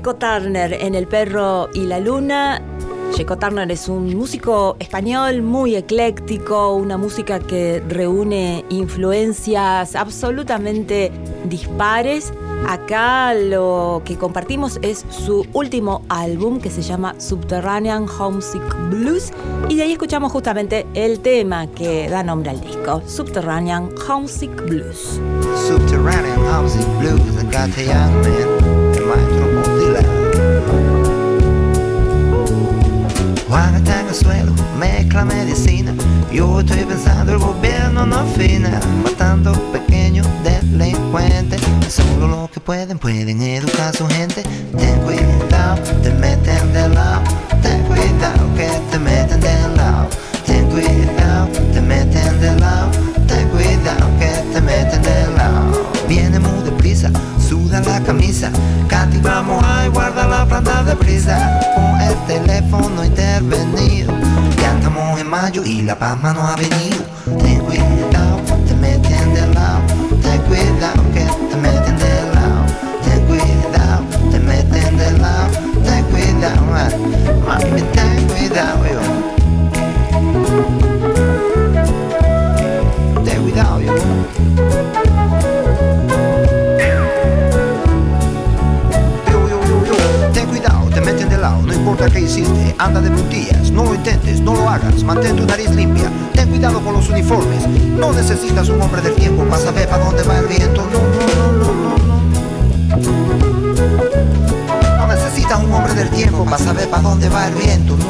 Checo 0.00 0.16
Turner 0.16 0.72
en 0.72 0.94
El 0.94 1.06
Perro 1.06 1.68
y 1.74 1.80
la 1.80 2.00
Luna. 2.00 2.62
Checo 3.12 3.36
Turner 3.36 3.70
es 3.70 3.86
un 3.86 4.16
músico 4.16 4.74
español 4.78 5.42
muy 5.42 5.76
ecléctico, 5.76 6.74
una 6.74 6.96
música 6.96 7.38
que 7.38 7.82
reúne 7.86 8.64
influencias 8.70 9.94
absolutamente 9.94 11.12
dispares. 11.44 12.32
Acá 12.66 13.34
lo 13.34 14.00
que 14.06 14.16
compartimos 14.16 14.78
es 14.80 15.04
su 15.10 15.46
último 15.52 16.00
álbum 16.08 16.62
que 16.62 16.70
se 16.70 16.80
llama 16.80 17.14
Subterranean 17.18 18.06
Homesick 18.08 18.74
Blues 18.88 19.34
y 19.68 19.76
de 19.76 19.82
ahí 19.82 19.92
escuchamos 19.92 20.32
justamente 20.32 20.86
el 20.94 21.20
tema 21.20 21.66
que 21.66 22.08
da 22.08 22.22
nombre 22.22 22.48
al 22.48 22.60
disco, 22.62 23.02
Subterranean 23.06 23.90
Homesick 24.08 24.64
Blues. 24.66 25.20
Subterranean 25.68 26.40
housing 26.46 26.86
blues 27.00 27.20
I 27.36 27.44
got 27.52 27.76
young 27.76 29.49
Está 33.50 34.00
en 34.00 34.08
el 34.08 34.14
suelo, 34.14 34.52
mezcla 34.78 35.24
medicina. 35.24 35.92
Yo 36.32 36.60
estoy 36.60 36.84
pensando 36.84 37.32
el 37.32 37.38
gobierno 37.38 38.06
no 38.06 38.20
afina. 38.20 38.80
Matando 39.02 39.52
pequeños 39.72 40.24
delincuentes. 40.44 41.60
Solo 41.88 42.28
los 42.28 42.50
que 42.50 42.60
pueden, 42.60 43.00
pueden 43.00 43.42
educar 43.42 43.88
a 43.88 43.92
su 43.92 44.06
gente. 44.06 44.44
Ten 44.78 45.00
cuidado, 45.00 45.82
te 46.00 46.12
meten 46.12 46.72
de 46.72 46.88
lado. 46.90 47.22
Ten 47.60 47.82
cuidado 47.82 48.54
que 48.54 48.68
te 48.92 48.98
meten 49.00 49.40
de 49.40 49.76
lado. 49.76 50.08
Ten 50.46 50.66
cuidado, 50.66 51.48
te 51.72 51.80
meten 51.80 52.40
de 52.40 52.56
lado. 52.60 52.90
Ten 53.26 53.48
cuidado 53.48 54.09
te 54.60 54.66
meten 54.66 55.02
de 55.02 55.36
lado 55.36 55.90
Viene 56.08 56.38
muy 56.38 56.62
deprisa, 56.64 57.08
suda 57.48 57.80
la 57.80 58.00
camisa. 58.00 58.50
Katy 58.88 59.18
vamos 59.18 59.62
a 59.64 59.86
guarda 59.88 60.26
la 60.26 60.44
planta 60.44 60.82
de 60.82 60.96
prisa. 60.96 61.60
Con 61.76 62.00
el 62.00 62.16
teléfono 62.26 63.04
intervenido. 63.04 64.12
Ya 64.60 64.74
estamos 64.76 65.20
en 65.20 65.30
mayo 65.30 65.64
y 65.64 65.82
la 65.82 65.96
palma 65.96 66.32
no 66.32 66.42
ha 66.42 66.56
venido. 66.56 67.04
Ten 67.40 67.60
cuidado, 67.60 68.40
te 68.66 68.74
meten 68.74 69.34
de 69.34 69.46
lado. 69.54 69.82
Ten 70.20 70.40
cuidado 70.48 71.02
que 71.14 71.24
te 71.50 71.56
meten 71.56 71.96
de 71.96 72.14
lado. 72.34 72.66
Ten 73.04 73.20
cuidado, 73.26 74.04
te 74.32 74.40
meten 74.40 74.96
de 74.98 75.12
lado. 75.12 75.50
Ten 75.84 76.04
cuidado, 76.06 76.62
mami, 77.46 77.82
ten 77.92 78.26
cuidado 78.26 78.99
anda 92.78 93.00
de 93.00 93.10
puntillas, 93.10 93.72
no 93.72 93.84
lo 93.84 93.94
intentes, 93.94 94.40
no 94.40 94.54
lo 94.54 94.68
hagas, 94.68 95.02
mantén 95.02 95.34
tu 95.34 95.44
nariz 95.44 95.68
limpia, 95.70 96.08
ten 96.32 96.48
cuidado 96.48 96.80
con 96.80 96.92
los 96.94 97.08
uniformes, 97.08 97.66
no 97.98 98.12
necesitas 98.12 98.68
un 98.68 98.80
hombre 98.80 99.02
del 99.02 99.14
tiempo 99.14 99.42
para 99.44 99.60
saber 99.60 99.88
para 99.88 100.04
dónde 100.04 100.22
va 100.22 100.38
el 100.38 100.46
viento, 100.46 100.86
no, 100.92 101.00
no, 101.00 101.26
no, 101.58 101.72
no, 104.96 105.06
necesitas 105.08 105.60
un 105.60 105.72
hombre 105.72 105.92
del 105.94 106.08
tiempo 106.10 106.44
para 106.44 106.58
saber 106.58 106.88
para 106.88 107.02
dónde 107.02 107.28
va 107.28 107.48
el 107.48 107.54
viento, 107.54 107.96
no, 107.96 108.06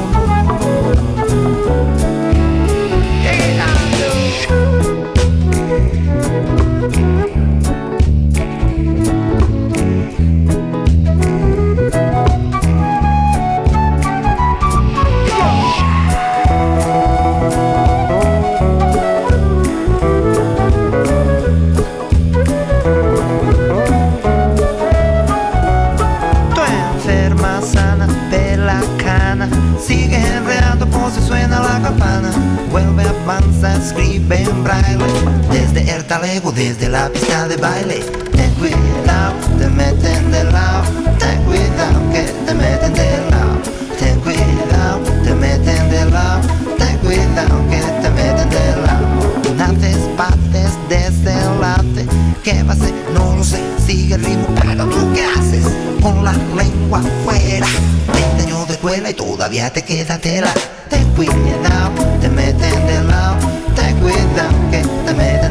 El 36.11 36.19
talego, 36.19 36.51
desde 36.51 36.89
la 36.89 37.09
pista 37.09 37.47
de 37.47 37.57
baile. 37.57 38.01
Ten 38.33 38.53
cuidado, 38.55 39.33
te 39.57 39.69
meten 39.69 40.33
de 40.33 40.43
lado. 40.43 40.83
Ten 41.21 41.41
cuidado 41.45 42.01
que 42.11 42.23
te 42.47 42.53
meten 42.53 42.95
de 42.95 43.31
lado. 43.31 43.63
Ten 43.97 44.19
cuidado, 44.19 44.99
te 45.23 45.35
meten 45.37 45.89
de 45.89 46.05
lado. 46.07 46.41
Ten 46.79 46.99
cuidado 46.99 47.65
que 47.71 47.79
te 48.03 48.11
meten 48.11 48.51
de 48.51 48.77
lado. 48.83 49.55
Naces, 49.57 49.99
paces, 50.17 50.73
desenlace 50.89 52.09
¿Qué 52.43 52.61
va 52.65 52.73
a 52.73 52.77
ser? 52.77 52.93
No 53.15 53.37
lo 53.37 53.45
sé. 53.45 53.63
Sigue 53.87 54.17
el 54.17 54.25
ritmo, 54.25 54.49
pero 54.63 54.87
tú 54.87 55.13
qué 55.15 55.25
haces 55.27 55.65
Con 56.03 56.25
la 56.25 56.33
lengua 56.33 56.99
afuera. 56.99 57.69
20 58.13 58.43
años 58.43 58.67
de 58.67 58.75
escuela 58.75 59.11
y 59.11 59.15
todavía 59.15 59.73
te 59.73 59.85
queda 59.85 60.19
tela. 60.19 60.53
Ten 60.89 61.09
cuidado, 61.13 61.93
te 62.21 62.29
meten 62.29 62.87
de 62.89 63.05
lado. 63.05 63.61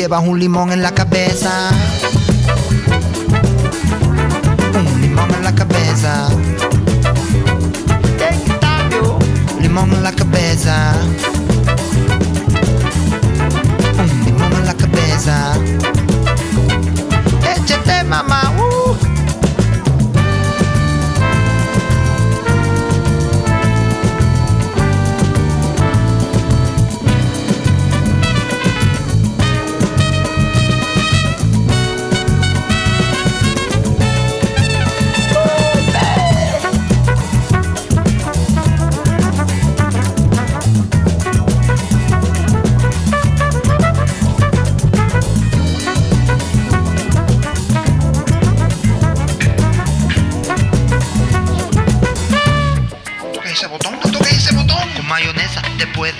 llevas 0.09 0.27
un 0.27 0.39
limón 0.39 0.71
en 0.71 0.81
la 0.81 0.91
cabeza? 0.91 1.69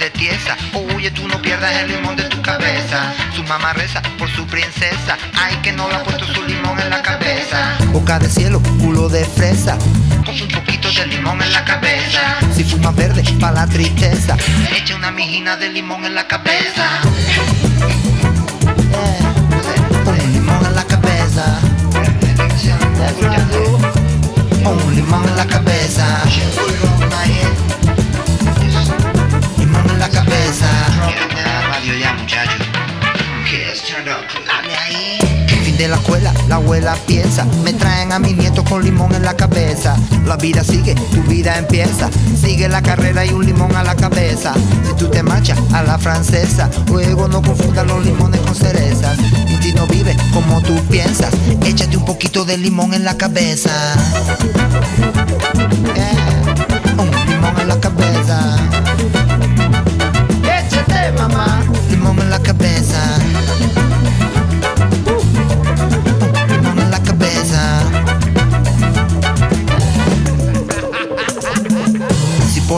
De 0.10 0.20
tiesa. 0.20 0.58
Tú 1.16 1.28
no 1.28 1.42
pierdas 1.42 1.74
el 1.76 1.88
limón 1.90 2.16
de 2.16 2.24
tu 2.24 2.42
cabeza. 2.42 3.14
Su 3.36 3.44
mamá 3.44 3.74
reza 3.74 4.02
por 4.18 4.30
su 4.30 4.46
princesa. 4.46 5.18
Ay, 5.34 5.56
que 5.64 5.72
no 5.72 5.90
le 5.90 5.96
ha 5.96 6.04
puesto 6.04 6.26
su 6.26 6.44
limón 6.44 6.80
en 6.80 6.90
la 6.90 7.02
cabeza. 7.02 7.78
Boca 7.92 8.20
de 8.20 8.30
cielo, 8.30 8.62
culo 8.80 9.10
de 9.10 9.26
fresa. 9.26 9.78
Con 10.26 10.40
un 10.40 10.48
poquito 10.48 10.92
de 10.92 11.08
limón 11.08 11.42
en 11.42 11.52
la 11.52 11.66
cabeza. 11.66 12.38
Si 12.56 12.64
fumas 12.64 12.96
verde, 12.96 13.24
pa' 13.40 13.52
la 13.52 13.66
tristeza. 13.68 14.38
Echa 14.76 14.96
una 14.96 15.12
mijina 15.12 15.58
de 15.58 15.70
limón 15.70 16.06
en 16.06 16.16
la 16.16 16.28
cabeza. 16.28 16.86
Un 20.06 20.34
limón 20.34 20.66
en 20.66 20.76
la 20.76 20.84
cabeza. 20.84 21.60
Un 24.66 24.96
limón 24.96 25.28
en 25.28 25.36
la 25.36 25.48
cabeza. 25.48 26.24
Fin 35.64 35.78
de 35.78 35.88
la 35.88 35.96
escuela, 35.96 36.34
la 36.48 36.56
abuela 36.56 36.96
piensa. 37.06 37.46
Me 37.64 37.72
traen 37.74 38.12
a 38.12 38.18
mi 38.18 38.34
nieto 38.34 38.64
con 38.64 38.84
limón 38.84 39.14
en 39.14 39.24
la 39.24 39.36
cabeza. 39.36 39.96
La 40.26 40.38
vida 40.38 40.64
sigue, 40.64 40.96
tu 40.96 41.22
vida 41.24 41.58
empieza. 41.58 42.10
Sigue 42.36 42.68
la 42.68 42.82
carrera 42.82 43.24
y 43.26 43.30
un 43.30 43.46
limón 43.46 43.76
a 43.76 43.84
la 43.84 43.96
cabeza. 43.96 44.56
Si 44.88 44.96
tú 44.96 45.08
te 45.10 45.22
marchas 45.22 45.60
a 45.72 45.84
la 45.84 46.00
francesa, 46.00 46.68
luego 46.88 47.28
no 47.28 47.44
confundas 47.44 47.86
los 47.86 48.04
limones 48.04 48.42
con 48.42 48.56
cerezas. 48.56 49.20
Y 49.48 49.62
si 49.62 49.74
no 49.74 49.86
vives 49.86 50.18
como 50.34 50.62
tú 50.62 50.76
piensas, 50.90 51.32
échate 51.64 51.96
un 51.96 52.06
poquito 52.06 52.44
de 52.44 52.58
limón 52.58 52.96
en 52.96 53.04
la 53.04 53.16
cabeza. 53.18 53.70
Yeah. 55.94 56.96
Un 56.98 57.12
limón 57.28 57.60
en 57.62 57.68
la 57.68 57.80
cabeza. 57.80 58.09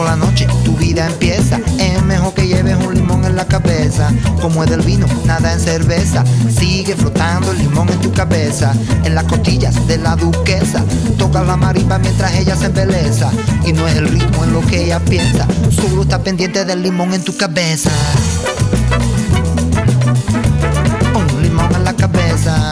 Por 0.02 0.10
la 0.10 0.16
noche 0.16 0.48
tu 0.64 0.76
vida 0.76 1.06
empieza, 1.06 1.60
es 1.78 2.02
mejor 2.02 2.34
que 2.34 2.48
lleves 2.48 2.76
un 2.84 2.94
limón 2.94 3.24
en 3.24 3.36
la 3.36 3.44
cabeza. 3.44 4.10
Como 4.40 4.64
es 4.64 4.70
del 4.70 4.80
vino, 4.80 5.06
nada 5.26 5.52
en 5.52 5.60
cerveza. 5.60 6.24
Sigue 6.50 6.96
flotando 6.96 7.52
el 7.52 7.58
limón 7.58 7.88
en 7.88 8.00
tu 8.00 8.10
cabeza. 8.10 8.74
En 9.04 9.14
las 9.14 9.24
costillas 9.24 9.86
de 9.86 9.98
la 9.98 10.16
duquesa. 10.16 10.84
Toca 11.18 11.44
la 11.44 11.56
marimba 11.56 11.98
mientras 11.98 12.34
ella 12.34 12.56
se 12.56 12.66
embeleza. 12.66 13.30
Y 13.64 13.72
no 13.72 13.86
es 13.86 13.96
el 13.96 14.08
ritmo 14.08 14.44
en 14.44 14.52
lo 14.52 14.60
que 14.62 14.84
ella 14.84 14.98
piensa. 14.98 15.46
Solo 15.70 16.02
está 16.02 16.18
pendiente 16.18 16.64
del 16.64 16.82
limón 16.82 17.14
en 17.14 17.22
tu 17.22 17.36
cabeza. 17.36 17.90
Un 21.14 21.42
limón 21.42 21.72
en 21.76 21.84
la 21.84 21.94
cabeza. 21.94 22.71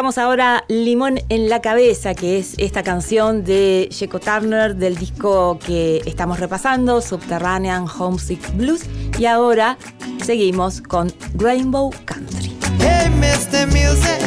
Dejamos 0.00 0.16
ahora 0.16 0.64
Limón 0.68 1.20
en 1.28 1.50
la 1.50 1.60
cabeza, 1.60 2.14
que 2.14 2.38
es 2.38 2.54
esta 2.56 2.82
canción 2.82 3.44
de 3.44 3.86
Sheco 3.90 4.18
Turner 4.18 4.74
del 4.74 4.96
disco 4.96 5.58
que 5.58 6.00
estamos 6.06 6.40
repasando, 6.40 7.02
Subterranean 7.02 7.84
Homesick 7.86 8.56
Blues. 8.56 8.84
Y 9.18 9.26
ahora 9.26 9.76
seguimos 10.24 10.80
con 10.80 11.12
Rainbow 11.34 11.90
Country. 12.06 12.56
Hey, 12.78 13.10
Mr. 13.10 13.66
Music, 13.66 14.22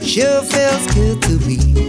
sure 0.00 0.42
feels 0.42 0.86
good 0.94 1.20
to 1.22 1.44
me. 1.44 1.88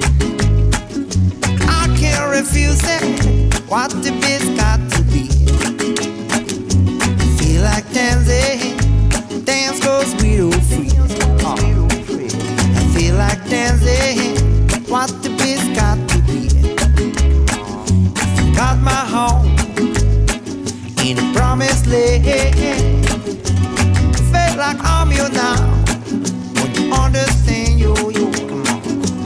I 1.69 1.87
can't 1.99 2.27
refuse 2.31 2.81
it. 2.81 3.61
What 3.69 3.91
the 4.01 4.13
beat's 4.13 4.49
got 4.57 4.79
to 4.95 5.03
be. 5.11 5.27
Feel 7.37 7.61
like 7.61 7.85
dancing, 7.93 8.75
dance 9.45 9.79
goes 9.79 10.11
real 10.23 10.51
free. 10.51 11.00
I 13.11 13.13
like 13.13 13.49
dancing. 13.49 14.35
What 14.87 15.09
the 15.21 15.29
beat's 15.29 15.67
got 15.75 15.97
to 16.09 16.17
be. 16.27 16.47
Got 18.55 18.79
my 18.79 18.91
home 18.91 19.47
in 21.05 21.19
a 21.19 21.33
promised 21.33 21.87
land. 21.87 22.23
Feel 24.31 24.57
like 24.57 24.79
I'm 24.81 25.11
you 25.11 25.27
now. 25.29 25.57
When 26.55 26.73
you 26.75 26.93
understand 26.93 27.79
you, 27.79 27.95
you 28.11 28.31
come 28.31 28.63
on. 28.67 28.81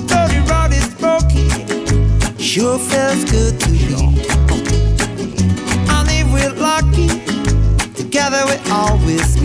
Dirty 0.08 0.40
road 0.50 0.74
is 0.74 0.90
broken. 0.96 2.38
Sure 2.40 2.80
feels 2.80 3.24
good 3.30 3.60
to 3.60 3.70
me. 3.70 4.26
And 5.94 6.08
if 6.10 6.28
we're 6.34 6.56
lucky, 6.60 7.10
together 7.94 8.42
we'll 8.46 8.74
always 8.74 9.45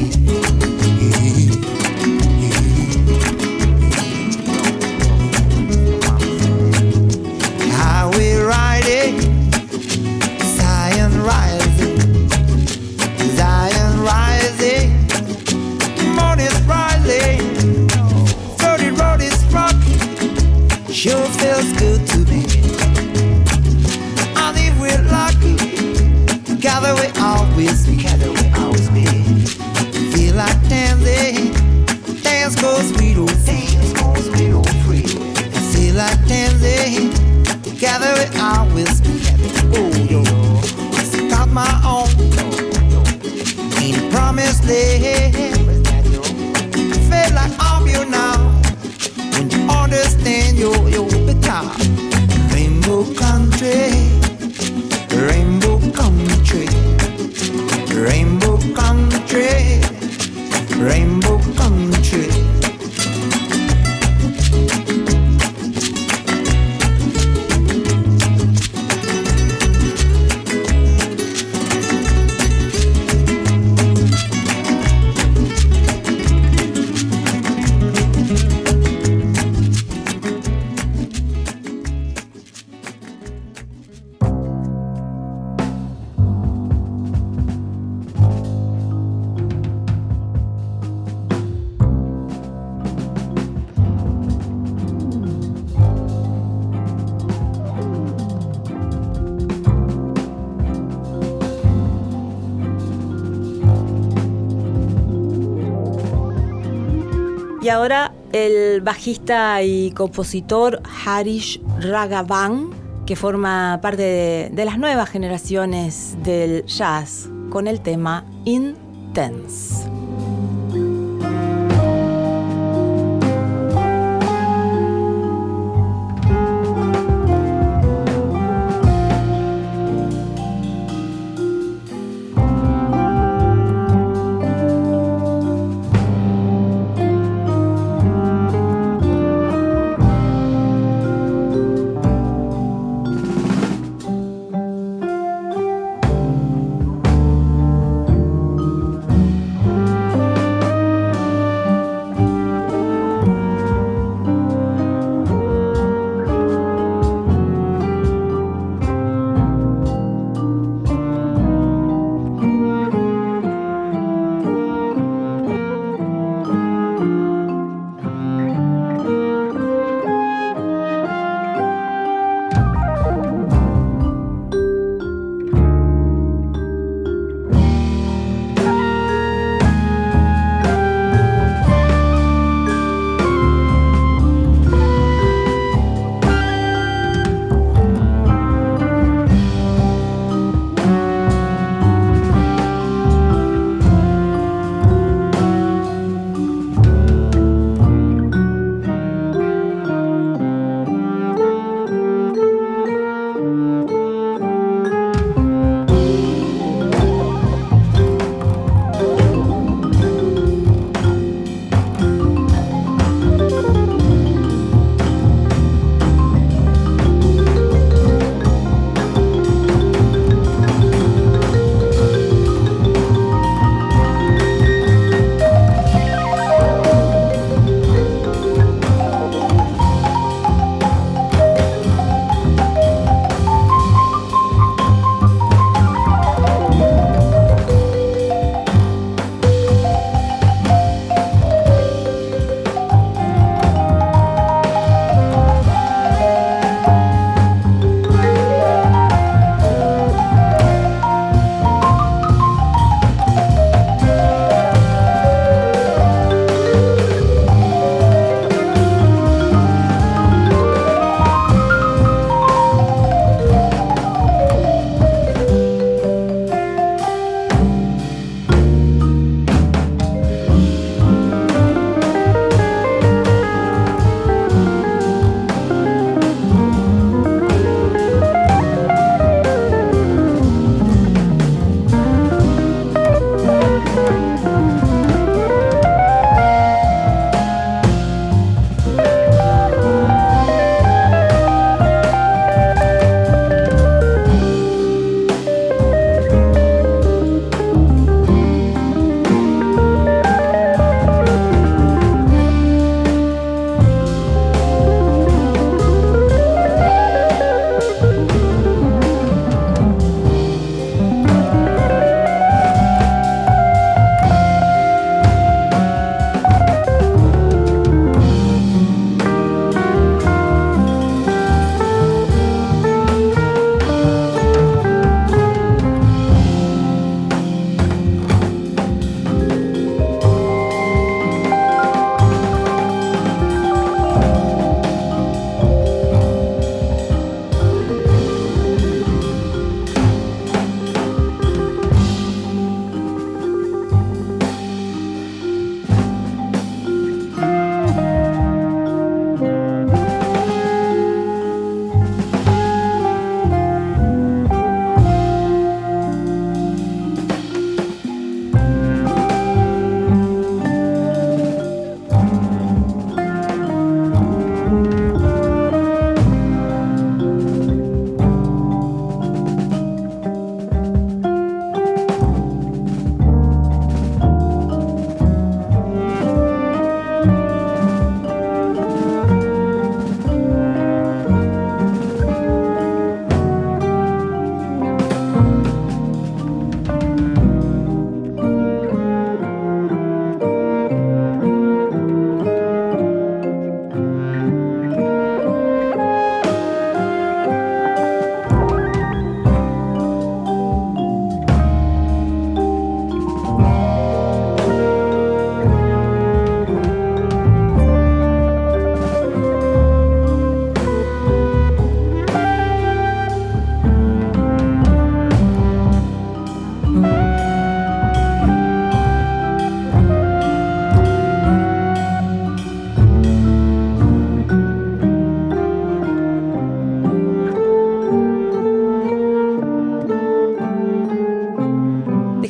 bajista 109.01 109.63
y 109.63 109.93
compositor 109.93 110.83
Harish 111.07 111.59
Raghavan, 111.79 112.69
que 113.07 113.17
forma 113.17 113.79
parte 113.81 114.51
de 114.53 114.65
las 114.67 114.79
nuevas 114.79 115.09
generaciones 115.09 116.19
del 116.23 116.67
jazz, 116.67 117.27
con 117.49 117.67
el 117.67 117.81
tema 117.81 118.27
Intense. 118.45 119.70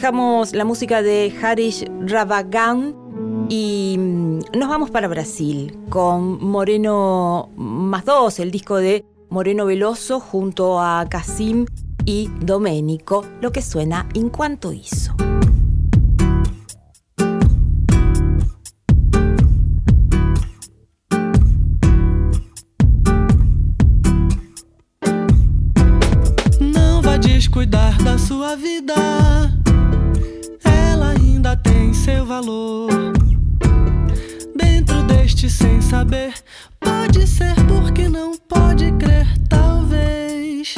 Dejamos 0.01 0.55
la 0.55 0.65
música 0.65 1.03
de 1.03 1.31
Harish 1.43 1.85
Ravagan 2.07 2.97
y 3.51 3.97
mm, 3.99 4.59
nos 4.59 4.71
vamos 4.71 4.91
para 4.91 5.09
Brasil 5.09 5.79
con 5.91 6.43
Moreno 6.43 7.51
más 7.55 8.07
dos, 8.07 8.39
el 8.39 8.51
disco 8.51 8.77
de 8.77 9.05
Moreno 9.29 9.67
Veloso 9.67 10.19
junto 10.19 10.81
a 10.81 11.07
Casim 11.07 11.67
y 12.07 12.31
Domenico, 12.41 13.27
lo 13.43 13.53
que 13.53 13.61
suena 13.61 14.09
en 14.15 14.31
cuanto 14.31 14.73
hizo. 14.73 15.13
Não 26.59 27.03
vá 27.03 27.19
descuidar 27.19 28.03
da 28.03 28.17
sua 28.17 28.57
vida. 28.57 29.60
Seu 32.11 32.27
valor. 32.27 32.91
Dentro 34.57 35.01
deste 35.05 35.49
sem 35.49 35.81
saber, 35.81 36.35
pode 36.81 37.25
ser 37.25 37.55
porque 37.69 38.09
não 38.09 38.37
pode 38.37 38.91
crer, 38.99 39.29
talvez. 39.49 40.75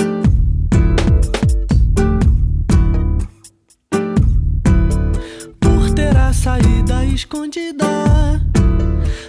Por 5.58 5.90
ter 5.94 6.14
a 6.18 6.34
saída 6.34 7.02
escondida, 7.06 7.86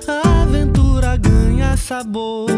a 0.05 0.41
aventura 0.41 1.15
ganha 1.15 1.77
sabor. 1.77 2.49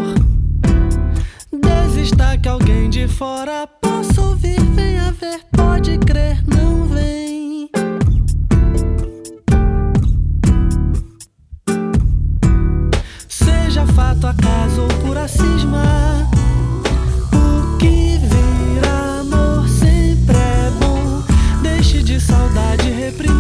Desista 1.54 2.36
que 2.40 2.50
alguém 2.50 2.90
de 2.90 3.08
fora 3.08 3.68
possa 3.68 4.22
ouvir, 4.22 4.60
venha 4.74 5.12
ver, 5.12 5.42
pode 5.56 6.00
crer, 6.00 6.44
não 6.48 6.86
vem. 6.88 7.45
Fato, 13.96 14.28
acaso 14.28 14.82
ou 14.82 14.88
pura 15.00 15.28
cisma. 15.28 16.30
O 17.34 17.78
que 17.78 18.18
vira 18.18 19.22
amor 19.22 19.68
sempre 19.70 20.36
é 20.36 20.72
bom. 20.80 21.24
Deixe 21.62 22.04
de 22.04 22.20
saudade 22.20 22.90
reprimida. 22.92 23.35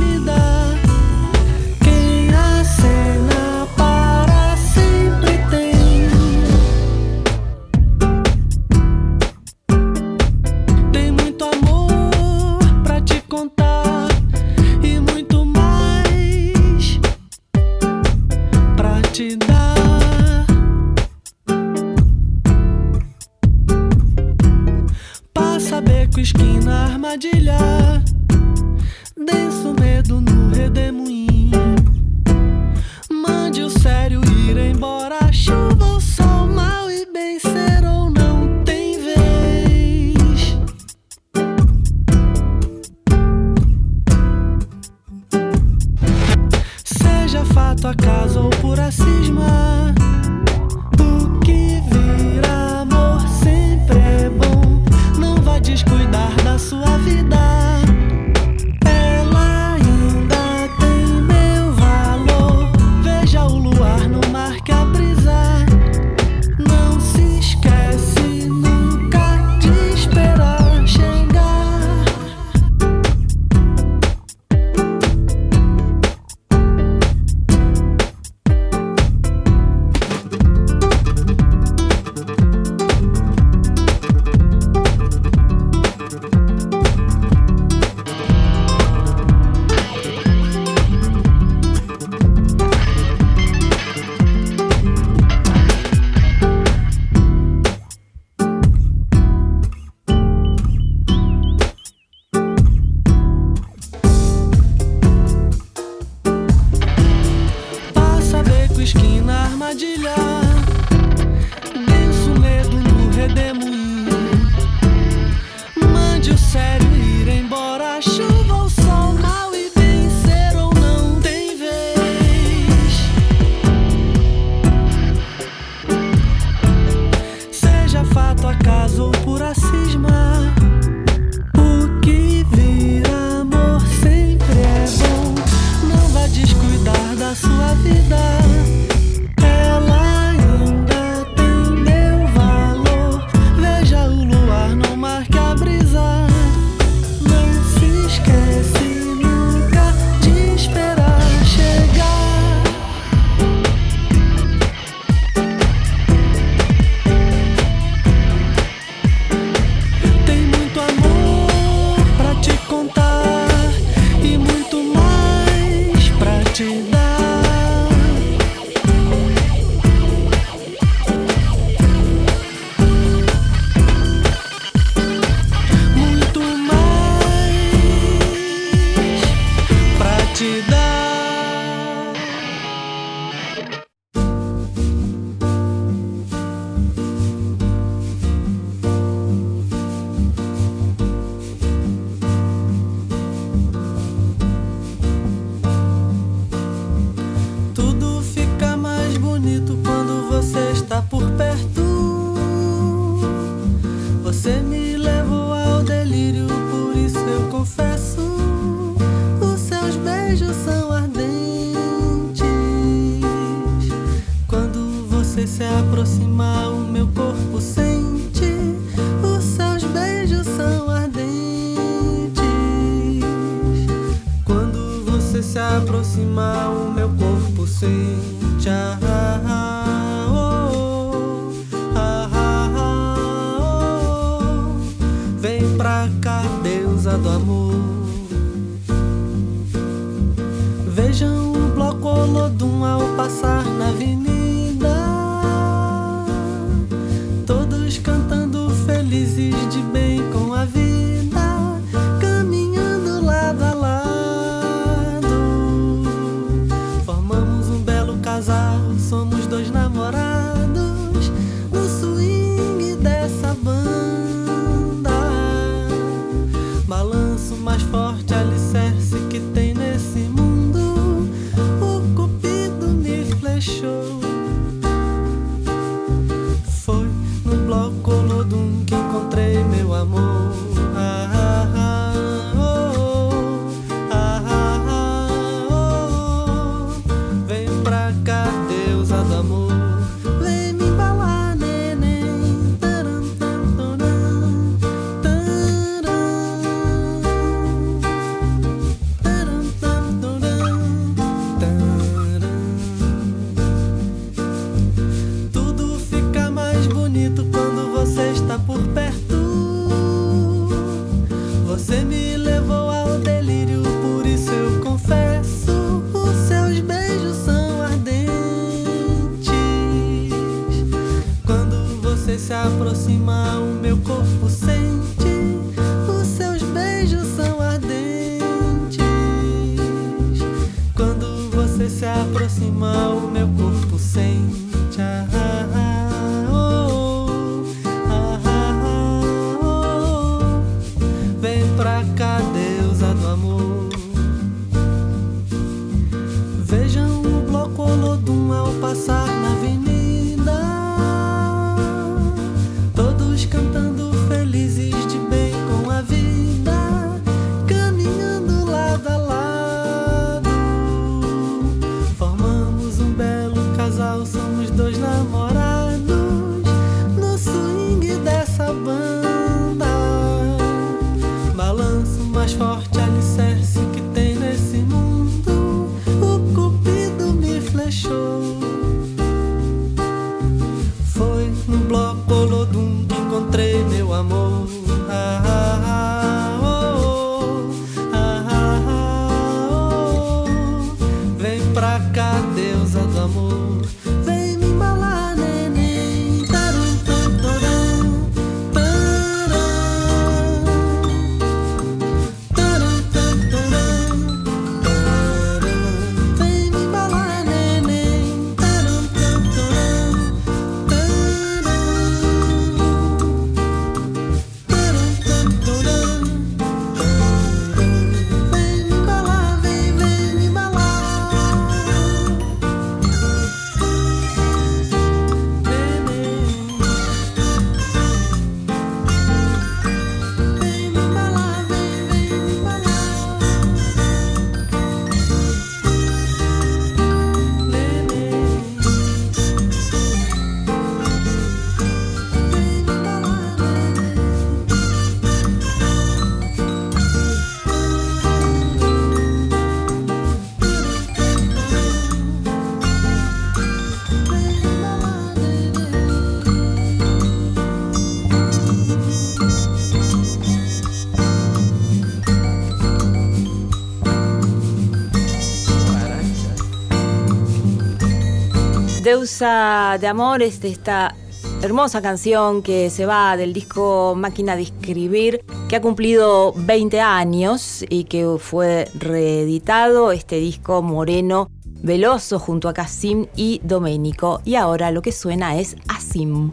Deusa 469.05 469.99
de 470.01 470.07
Amores 470.07 470.61
de 470.61 470.69
esta 470.69 471.13
hermosa 471.61 472.01
canción 472.01 472.63
que 472.63 472.89
se 472.89 473.05
va 473.05 473.37
del 473.37 473.53
disco 473.53 474.15
Máquina 474.17 474.55
de 474.55 474.63
Escribir, 474.63 475.45
que 475.69 475.75
ha 475.75 475.81
cumplido 475.81 476.53
20 476.57 476.99
años 477.01 477.85
y 477.87 478.05
que 478.05 478.25
fue 478.39 478.89
reeditado, 478.95 480.11
este 480.11 480.37
disco 480.37 480.81
Moreno 480.81 481.51
Veloso 481.83 482.39
junto 482.39 482.67
a 482.67 482.73
Casim 482.73 483.27
y 483.35 483.61
Doménico. 483.63 484.41
Y 484.43 484.55
ahora 484.55 484.89
lo 484.89 485.03
que 485.03 485.11
suena 485.11 485.59
es 485.59 485.75
Asim. 485.87 486.51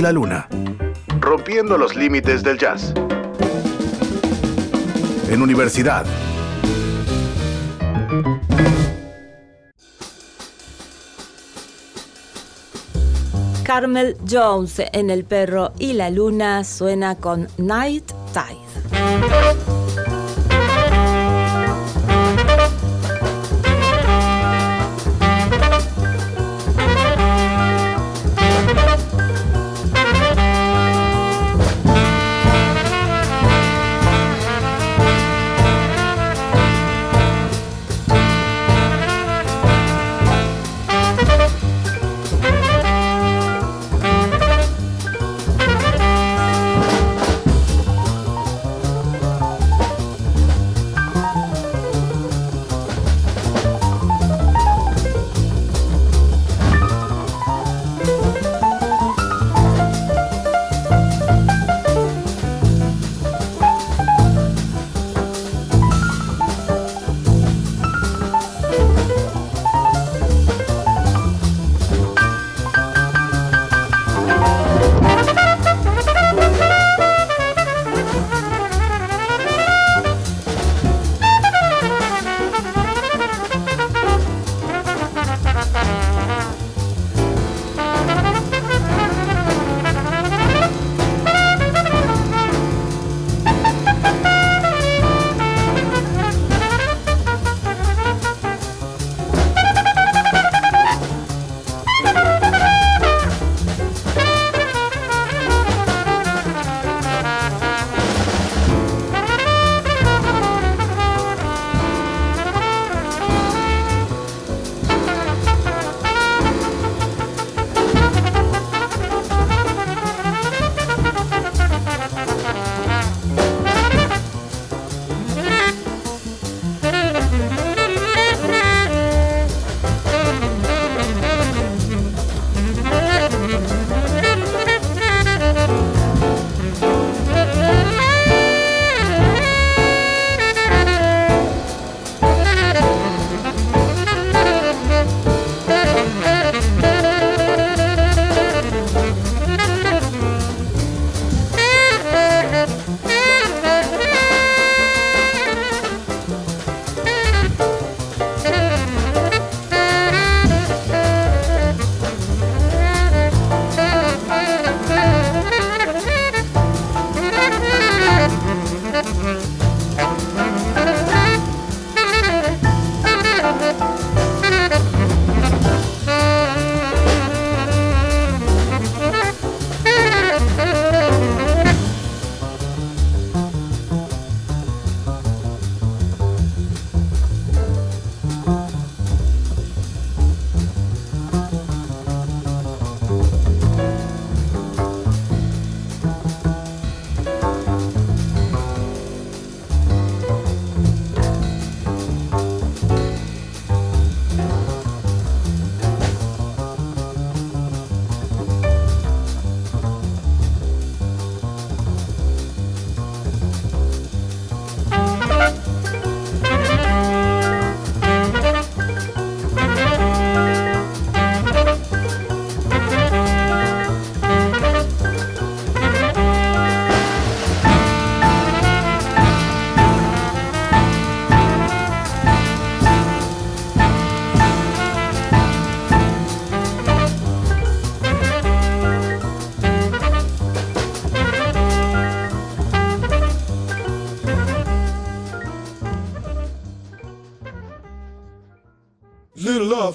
la 0.00 0.12
luna. 0.12 0.48
Rompiendo 1.20 1.76
los 1.76 1.94
límites 1.94 2.42
del 2.42 2.58
jazz. 2.58 2.92
En 5.28 5.42
universidad. 5.42 6.06
Carmel 13.64 14.16
Jones 14.28 14.82
en 14.92 15.10
El 15.10 15.24
perro 15.24 15.72
y 15.78 15.92
la 15.92 16.10
luna 16.10 16.64
suena 16.64 17.14
con 17.14 17.46
Night 17.56 18.10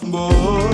more. 0.03 0.64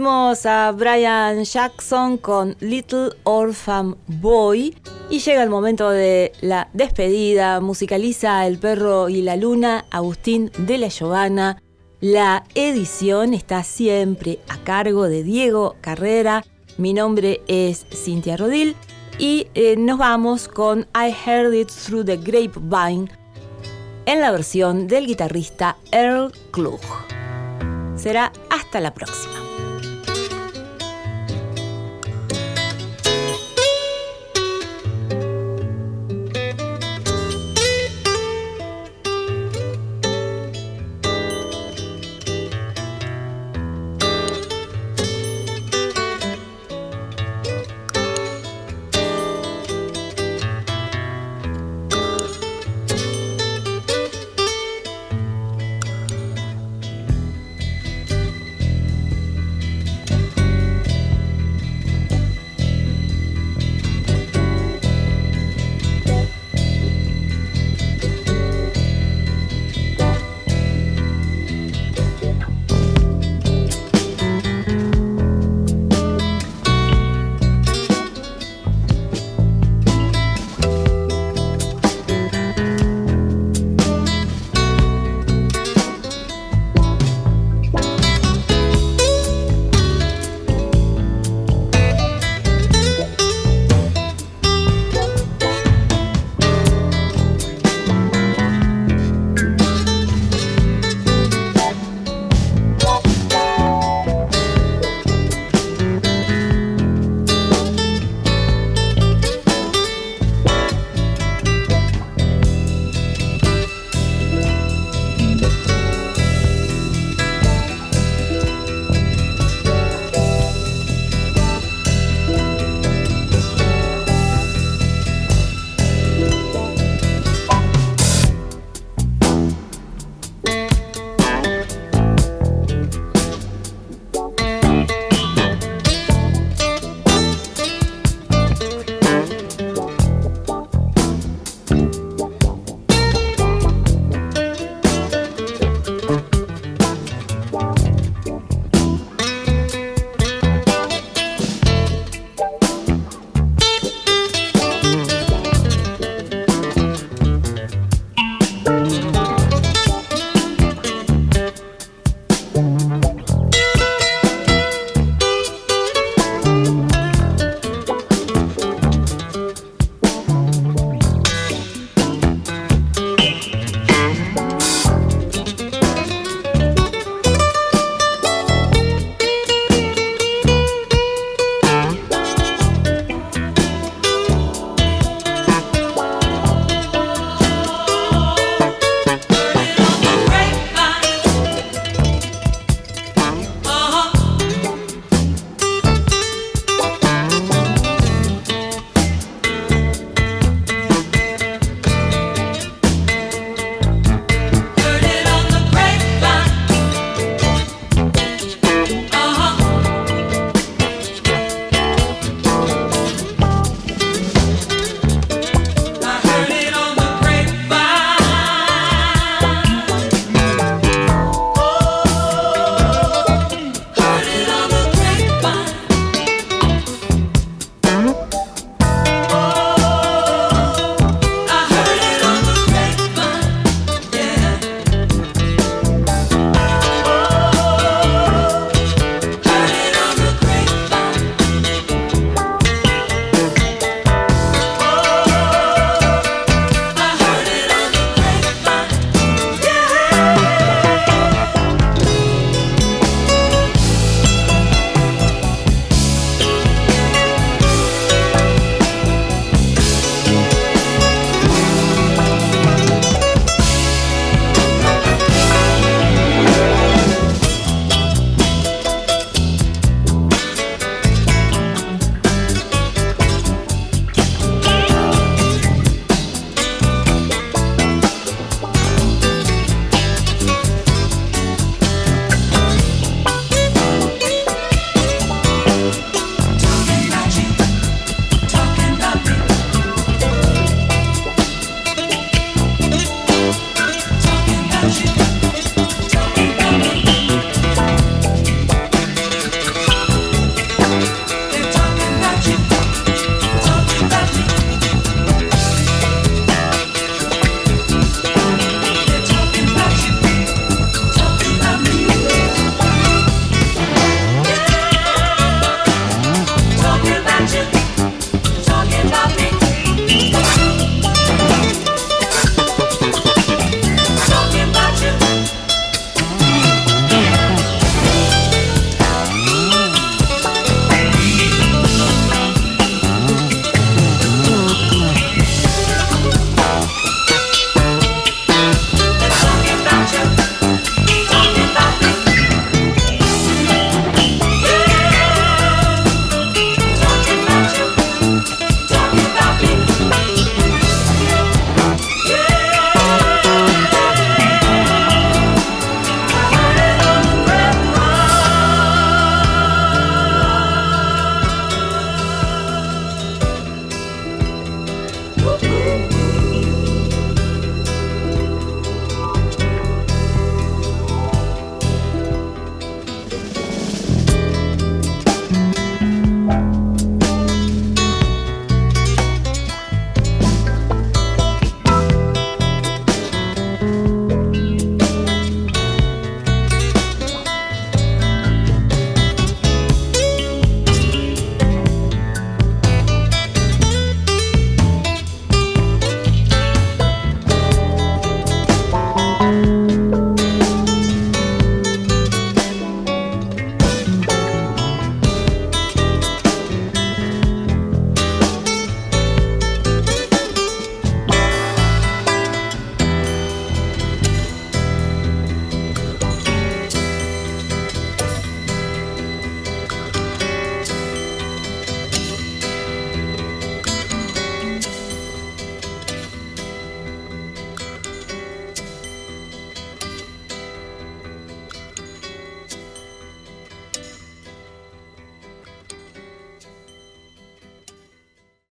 Tuvimos 0.00 0.46
a 0.46 0.72
Brian 0.72 1.44
Jackson 1.44 2.16
con 2.16 2.56
Little 2.60 3.10
Orphan 3.24 3.98
Boy 4.06 4.74
y 5.10 5.18
llega 5.18 5.42
el 5.42 5.50
momento 5.50 5.90
de 5.90 6.32
la 6.40 6.70
despedida. 6.72 7.60
Musicaliza 7.60 8.46
El 8.46 8.58
perro 8.58 9.10
y 9.10 9.20
la 9.20 9.36
luna, 9.36 9.84
Agustín 9.90 10.50
de 10.56 10.78
la 10.78 10.88
Giovana. 10.88 11.62
La 12.00 12.44
edición 12.54 13.34
está 13.34 13.62
siempre 13.62 14.38
a 14.48 14.56
cargo 14.64 15.06
de 15.06 15.22
Diego 15.22 15.76
Carrera. 15.82 16.46
Mi 16.78 16.94
nombre 16.94 17.42
es 17.46 17.84
Cintia 17.92 18.38
Rodil 18.38 18.76
y 19.18 19.48
eh, 19.52 19.76
nos 19.76 19.98
vamos 19.98 20.48
con 20.48 20.86
I 20.94 21.14
Heard 21.26 21.52
It 21.52 21.68
Through 21.68 22.06
the 22.06 22.16
Grapevine 22.16 23.10
en 24.06 24.20
la 24.22 24.30
versión 24.30 24.88
del 24.88 25.06
guitarrista 25.06 25.76
Earl 25.92 26.32
Klug. 26.52 26.80
Será 27.96 28.32
hasta 28.48 28.80
la 28.80 28.94
próxima. 28.94 29.49